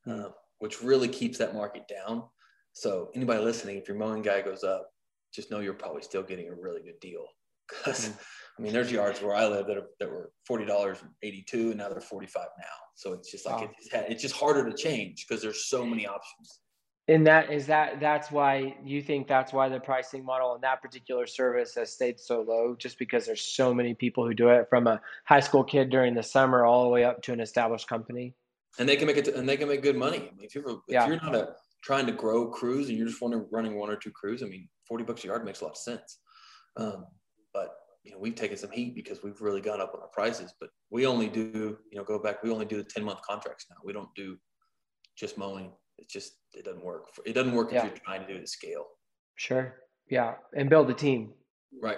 [0.08, 0.26] mm.
[0.26, 0.30] uh,
[0.60, 2.24] which really keeps that market down.
[2.74, 4.90] So anybody listening, if your mowing guy goes up,
[5.34, 7.26] just know you're probably still getting a really good deal
[7.68, 8.18] because mm.
[8.58, 11.70] I mean, there's yards where I live that, are, that were forty dollars eighty two,
[11.70, 12.66] and now they're forty five now.
[12.96, 13.70] So it's just like wow.
[13.78, 16.60] it's, it's just harder to change because there's so many options.
[17.10, 20.82] And that is that that's why you think that's why the pricing model in that
[20.82, 24.68] particular service has stayed so low, just because there's so many people who do it
[24.70, 27.88] from a high school kid during the summer all the way up to an established
[27.88, 28.34] company.
[28.78, 30.18] And they can make it, and they can make good money.
[30.18, 31.08] I mean, if you're if yeah.
[31.08, 31.50] you're not a,
[31.82, 35.06] trying to grow crews and you're just running one or two crews, I mean, forty
[35.06, 36.20] bucks a yard makes a lot of sense.
[36.76, 37.06] Um,
[37.54, 37.70] but
[38.08, 40.70] you know, we've taken some heat because we've really gone up on our prices, but
[40.90, 43.76] we only do, you know, go back, we only do the 10 month contracts now.
[43.84, 44.38] We don't do
[45.18, 47.14] just mowing It's just it doesn't work.
[47.14, 47.80] For, it doesn't work Yeah.
[47.80, 48.86] if you're trying to do it at scale.
[49.36, 49.76] Sure.
[50.10, 50.36] Yeah.
[50.56, 51.34] And build a team.
[51.82, 51.98] Right.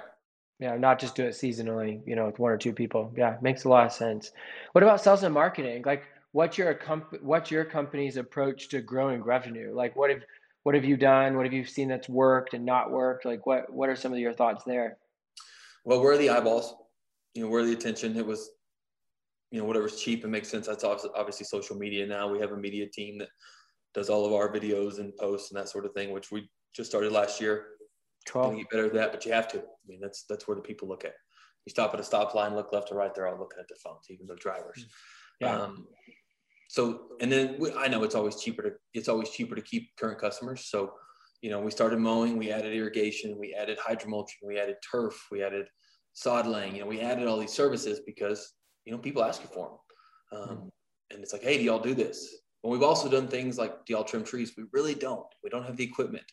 [0.59, 3.13] Yeah, not just do it seasonally, you know, with one or two people.
[3.15, 4.31] Yeah, makes a lot of sense.
[4.71, 5.83] What about sales and marketing?
[5.85, 9.73] Like, what's your comp what's your company's approach to growing revenue?
[9.73, 10.21] Like, what have
[10.63, 11.37] what have you done?
[11.37, 13.25] What have you seen that's worked and not worked?
[13.25, 14.97] Like, what what are some of your thoughts there?
[15.85, 16.73] Well, where are the eyeballs?
[17.33, 18.17] You know, where are the attention?
[18.17, 18.49] It was,
[19.51, 20.67] you know, whatever's cheap and makes sense.
[20.67, 22.27] That's obviously, social media now.
[22.31, 23.29] We have a media team that
[23.93, 26.89] does all of our videos and posts and that sort of thing, which we just
[26.89, 27.65] started last year.
[28.27, 28.55] Cool.
[28.55, 29.59] get better at that, but you have to.
[29.59, 31.13] I mean, that's that's where the people look at.
[31.65, 33.77] You stop at a stop line, look left or right, they're all looking at their
[33.83, 34.85] phones, even the drivers.
[35.39, 35.55] Yeah.
[35.55, 35.87] Um,
[36.69, 39.95] so, and then we, I know it's always cheaper to it's always cheaper to keep
[39.97, 40.65] current customers.
[40.65, 40.91] So,
[41.41, 45.43] you know, we started mowing, we added irrigation, we added hydromulching, we added turf, we
[45.43, 45.67] added
[46.13, 46.75] sod laying.
[46.75, 48.53] You know, we added all these services because
[48.85, 49.79] you know people ask you for
[50.31, 50.69] them, um,
[51.11, 52.35] and it's like, hey, do y'all do this?
[52.61, 54.53] But we've also done things like do y'all trim trees?
[54.57, 55.27] We really don't.
[55.43, 56.25] We don't have the equipment.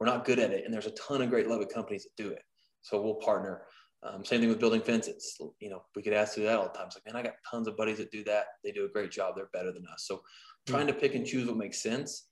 [0.00, 2.30] We're not good at it, and there's a ton of great Lubbock companies that do
[2.30, 2.42] it.
[2.82, 3.62] So we'll partner.
[4.04, 5.36] Um, same thing with building fences.
[5.60, 6.86] You know, we get asked to do that all the time.
[6.86, 8.44] It's like, man, I got tons of buddies that do that.
[8.62, 9.34] They do a great job.
[9.34, 10.04] They're better than us.
[10.06, 10.22] So
[10.68, 12.28] trying to pick and choose what makes sense.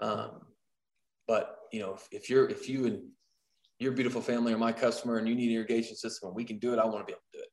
[0.00, 0.40] Um,
[1.30, 3.02] but you know, if, if you're if you and
[3.78, 6.58] your beautiful family are my customer and you need an irrigation system and we can
[6.58, 7.50] do it, I want to be able to do it.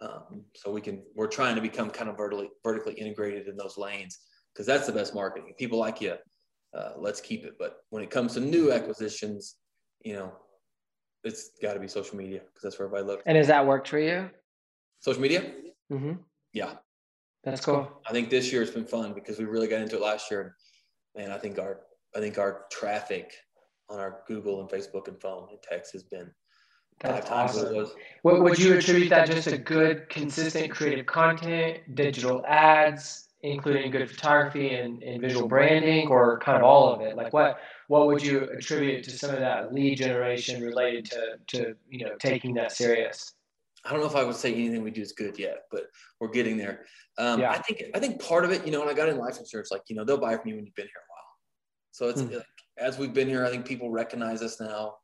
[0.00, 1.02] Um, so we can.
[1.14, 4.18] We're trying to become kind of vertically vertically integrated in those lanes
[4.54, 5.52] because that's the best marketing.
[5.58, 6.14] People like you.
[6.74, 7.52] Uh, let's keep it.
[7.58, 9.56] But when it comes to new acquisitions,
[10.02, 10.32] you know,
[11.22, 13.24] it's got to be social media because that's where everybody looks.
[13.26, 14.30] And has that worked for you?
[15.00, 15.52] Social media,
[15.92, 16.14] Mm-hmm.
[16.54, 16.76] yeah.
[17.44, 18.00] That's cool.
[18.08, 20.54] I think this year has been fun because we really got into it last year,
[21.14, 21.80] and I think our
[22.18, 23.32] I think our traffic
[23.88, 26.28] on our Google and Facebook and phone and text has been
[27.00, 27.76] That's five times what awesome.
[27.76, 27.92] was.
[28.22, 34.10] What would you attribute that just to good, consistent creative content, digital ads, including good
[34.10, 37.16] photography and, and visual branding, or kind of all of it?
[37.16, 41.76] Like what what would you attribute to some of that lead generation related to to
[41.88, 43.34] you know taking that serious?
[43.84, 45.84] I don't know if I would say anything we do is good yet, but
[46.18, 46.84] we're getting there.
[47.16, 47.52] Um, Yeah.
[47.52, 49.70] I think I think part of it, you know, when I got in life insurance,
[49.70, 51.02] like you know, they'll buy from you when you've been here.
[51.92, 52.34] So it's Hmm.
[52.34, 54.96] like, as we've been here, I think people recognize us now.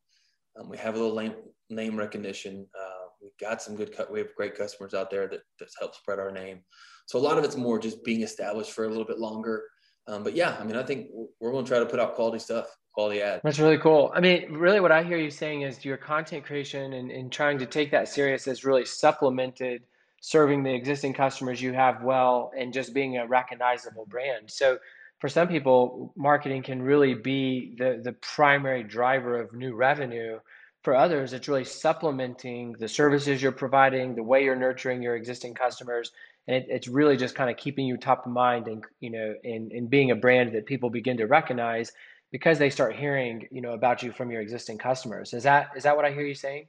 [0.56, 1.34] Um, we have a little name,
[1.70, 2.68] name recognition.
[2.78, 4.10] Uh, we've got some good cut.
[4.10, 6.62] We have great customers out there that that help spread our name.
[7.06, 9.64] So a lot of it's more just being established for a little bit longer.
[10.06, 11.08] Um, but yeah, I mean, I think
[11.40, 13.40] we're going to try to put out quality stuff, quality ads.
[13.42, 14.12] That's really cool.
[14.14, 17.58] I mean, really, what I hear you saying is your content creation and, and trying
[17.58, 19.82] to take that serious is really supplemented
[20.20, 24.50] serving the existing customers you have well and just being a recognizable brand.
[24.50, 24.78] So,
[25.24, 30.38] for some people, marketing can really be the, the primary driver of new revenue.
[30.82, 35.54] For others, it's really supplementing the services you're providing, the way you're nurturing your existing
[35.54, 36.12] customers,
[36.46, 39.34] and it, it's really just kind of keeping you top of mind and you know,
[39.44, 41.90] and, and being a brand that people begin to recognize
[42.30, 45.84] because they start hearing you know about you from your existing customers is that is
[45.84, 46.66] that what i hear you saying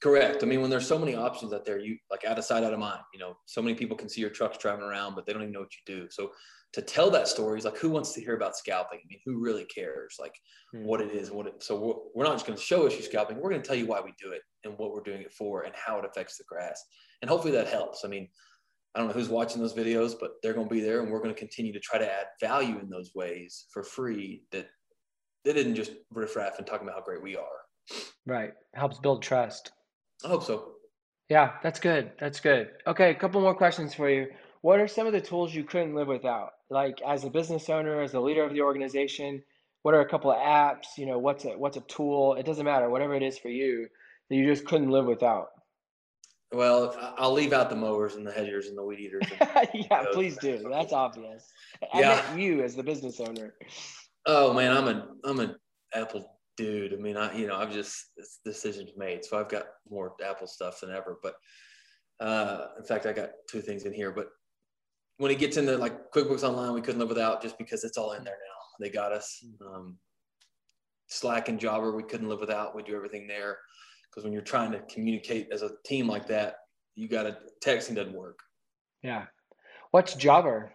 [0.00, 0.44] Correct.
[0.44, 2.72] I mean, when there's so many options out there, you like out of sight, out
[2.72, 3.00] of mind.
[3.12, 5.52] You know, so many people can see your trucks driving around, but they don't even
[5.52, 6.08] know what you do.
[6.08, 6.30] So
[6.74, 8.98] to tell that story is like, who wants to hear about scalping?
[9.02, 10.16] I mean, who really cares?
[10.20, 10.34] Like
[10.72, 10.84] Hmm.
[10.84, 11.62] what it is, what it.
[11.62, 13.38] So we're, we're not just going to show us you scalping.
[13.40, 15.62] We're going to tell you why we do it and what we're doing it for
[15.62, 16.84] and how it affects the grass.
[17.22, 18.04] And hopefully that helps.
[18.04, 18.28] I mean,
[18.94, 21.22] I don't know who's watching those videos, but they're going to be there, and we're
[21.22, 24.42] going to continue to try to add value in those ways for free.
[24.52, 24.68] That
[25.46, 27.46] they didn't just riffraff and talking about how great we are.
[28.26, 29.72] right helps build trust
[30.24, 30.72] I hope so.
[31.30, 34.26] yeah that's good that's good okay a couple more questions for you
[34.62, 38.00] what are some of the tools you couldn't live without like as a business owner
[38.00, 39.42] as a leader of the organization
[39.82, 42.64] what are a couple of apps you know what's a what's a tool it doesn't
[42.64, 43.86] matter whatever it is for you
[44.28, 45.48] that you just couldn't live without
[46.52, 49.24] Well, I'll leave out the mowers and the hedgers and the weed eaters.
[49.74, 51.52] yeah please do that's obvious
[51.92, 52.36] i Yeah.
[52.36, 53.54] you as the business owner
[54.30, 55.56] Oh man, I'm a I'm an
[55.94, 56.92] Apple dude.
[56.92, 58.10] I mean, I you know I've just
[58.44, 61.18] decision's made, so I've got more Apple stuff than ever.
[61.22, 61.34] But
[62.20, 64.10] uh, in fact, I got two things in here.
[64.10, 64.26] But
[65.18, 68.12] when it gets into like QuickBooks Online, we couldn't live without just because it's all
[68.12, 68.64] in there now.
[68.80, 69.44] They got us.
[69.64, 69.98] Um,
[71.08, 72.74] Slack and Jobber, we couldn't live without.
[72.74, 73.58] We do everything there
[74.10, 76.56] because when you're trying to communicate as a team like that,
[76.94, 78.40] you got to texting doesn't work.
[79.02, 79.26] yeah
[79.92, 80.72] what's jobber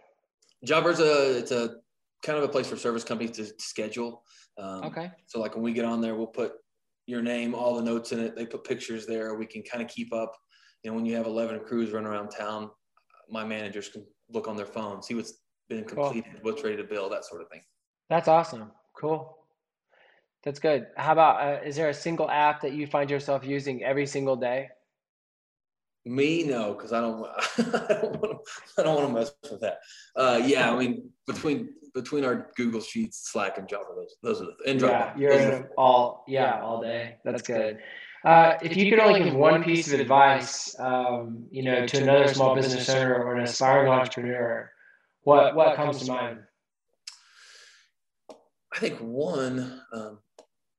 [0.65, 1.75] Jobber's a it's a
[2.23, 4.23] kind of a place for service companies to schedule.
[4.57, 6.53] Um, okay So like when we get on there, we'll put
[7.05, 8.35] your name, all the notes in it.
[8.35, 9.35] They put pictures there.
[9.35, 10.33] We can kind of keep up.
[10.83, 12.69] You know, when you have 11 crews running around town,
[13.29, 15.33] my managers can look on their phone, see what's
[15.69, 16.11] been Cool.
[16.11, 17.61] completed, what's ready to build, that sort of thing.
[18.09, 18.71] That's awesome.
[18.95, 19.37] Cool.
[20.43, 20.87] That's good.
[20.97, 24.35] How about uh, is there a single app that you find yourself using every single
[24.35, 24.69] day?
[26.05, 27.25] Me, no, because I don't.
[27.57, 28.81] I don't want to.
[28.81, 29.77] I don't want to mess with that.
[30.17, 34.47] Uh, yeah, I mean, between between our Google Sheets, Slack, and Jobber, those those are
[34.47, 37.15] the and Yeah, you're all yeah all day.
[37.23, 37.79] That's good.
[38.25, 42.33] Uh, if you could only give one piece of advice, um, you know, to another
[42.33, 44.71] small business owner or an aspiring entrepreneur,
[45.23, 46.39] what what comes to mind?
[48.73, 50.19] I think one, um,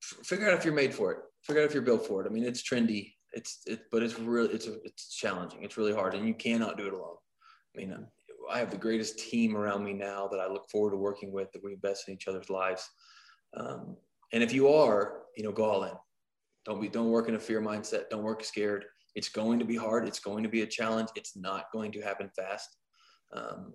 [0.00, 1.18] figure out if you're made for it.
[1.42, 2.26] Figure out if you're built for it.
[2.26, 3.12] I mean, it's trendy.
[3.34, 5.62] It's it, but it's really it's it's challenging.
[5.62, 7.16] It's really hard, and you cannot do it alone.
[7.74, 8.06] I mean,
[8.50, 11.52] I have the greatest team around me now that I look forward to working with.
[11.52, 12.88] That we invest in each other's lives.
[13.54, 13.96] Um,
[14.32, 15.92] and if you are, you know, go all in.
[16.64, 18.08] Don't be don't work in a fear mindset.
[18.10, 18.86] Don't work scared.
[19.14, 20.06] It's going to be hard.
[20.06, 21.10] It's going to be a challenge.
[21.14, 22.76] It's not going to happen fast.
[23.32, 23.74] Um,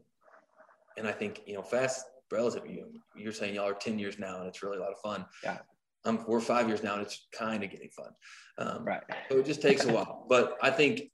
[0.97, 2.63] and I think you know, fast relative.
[2.67, 5.25] You you're saying y'all are ten years now, and it's really a lot of fun.
[5.43, 5.59] Yeah.
[6.05, 8.11] Um, we're five years now, and it's kind of getting fun.
[8.57, 9.03] Um, right.
[9.29, 11.11] So it just takes a while, but I think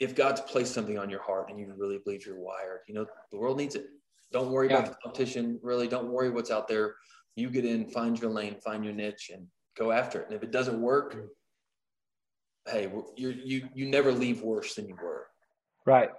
[0.00, 3.06] if God's placed something on your heart and you really believe you're wired, you know,
[3.30, 3.86] the world needs it.
[4.32, 4.78] Don't worry yeah.
[4.78, 5.60] about the competition.
[5.62, 6.94] Really, don't worry what's out there.
[7.36, 9.46] You get in, find your lane, find your niche, and
[9.76, 10.26] go after it.
[10.26, 11.16] And if it doesn't work,
[12.68, 15.26] hey, you you you never leave worse than you were.
[15.86, 16.10] Right.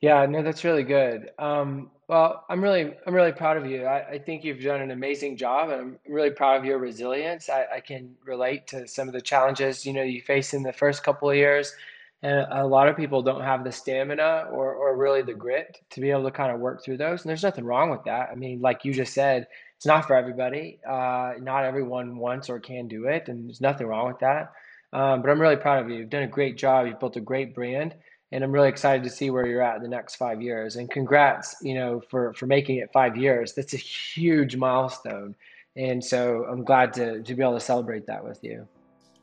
[0.00, 1.30] Yeah, no, that's really good.
[1.38, 3.84] Um, well, I'm really, I'm really proud of you.
[3.84, 7.50] I, I think you've done an amazing job, and I'm really proud of your resilience.
[7.50, 10.72] I, I can relate to some of the challenges you know you face in the
[10.72, 11.74] first couple of years,
[12.22, 16.00] and a lot of people don't have the stamina or, or really the grit to
[16.00, 17.22] be able to kind of work through those.
[17.22, 18.28] And there's nothing wrong with that.
[18.30, 19.48] I mean, like you just said,
[19.78, 20.78] it's not for everybody.
[20.86, 24.52] Uh, not everyone wants or can do it, and there's nothing wrong with that.
[24.92, 25.96] Um, but I'm really proud of you.
[25.96, 26.86] You've done a great job.
[26.86, 27.94] You've built a great brand
[28.32, 30.76] and I'm really excited to see where you're at in the next five years.
[30.76, 33.54] And congrats, you know, for for making it five years.
[33.54, 35.34] That's a huge milestone,
[35.76, 38.66] and so I'm glad to to be able to celebrate that with you.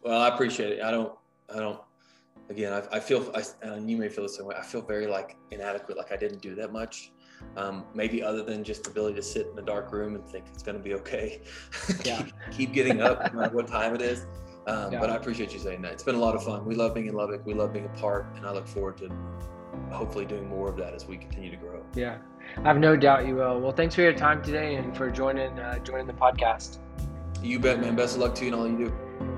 [0.04, 0.84] Well, I appreciate it.
[0.84, 1.14] I don't,
[1.54, 1.80] I don't.
[2.50, 4.56] Again, I, I feel, I, and you may feel the same way.
[4.56, 7.12] I feel very like inadequate, like I didn't do that much.
[7.58, 10.46] Um, maybe other than just the ability to sit in a dark room and think
[10.54, 11.42] it's going to be okay.
[12.04, 12.24] Yeah.
[12.52, 14.26] keep, getting up no matter what time it is.
[14.68, 15.00] Um, yeah.
[15.00, 15.94] But I appreciate you saying that.
[15.94, 16.66] It's been a lot of fun.
[16.66, 17.46] We love being in Lubbock.
[17.46, 19.10] We love being a part, and I look forward to
[19.92, 21.86] hopefully doing more of that as we continue to grow.
[21.96, 22.18] Yeah,
[22.58, 23.60] I have no doubt you will.
[23.60, 26.80] Well, thanks for your time today and for joining uh, joining the podcast.
[27.44, 27.96] You bet, man.
[27.96, 29.35] Best of luck to you and all you do.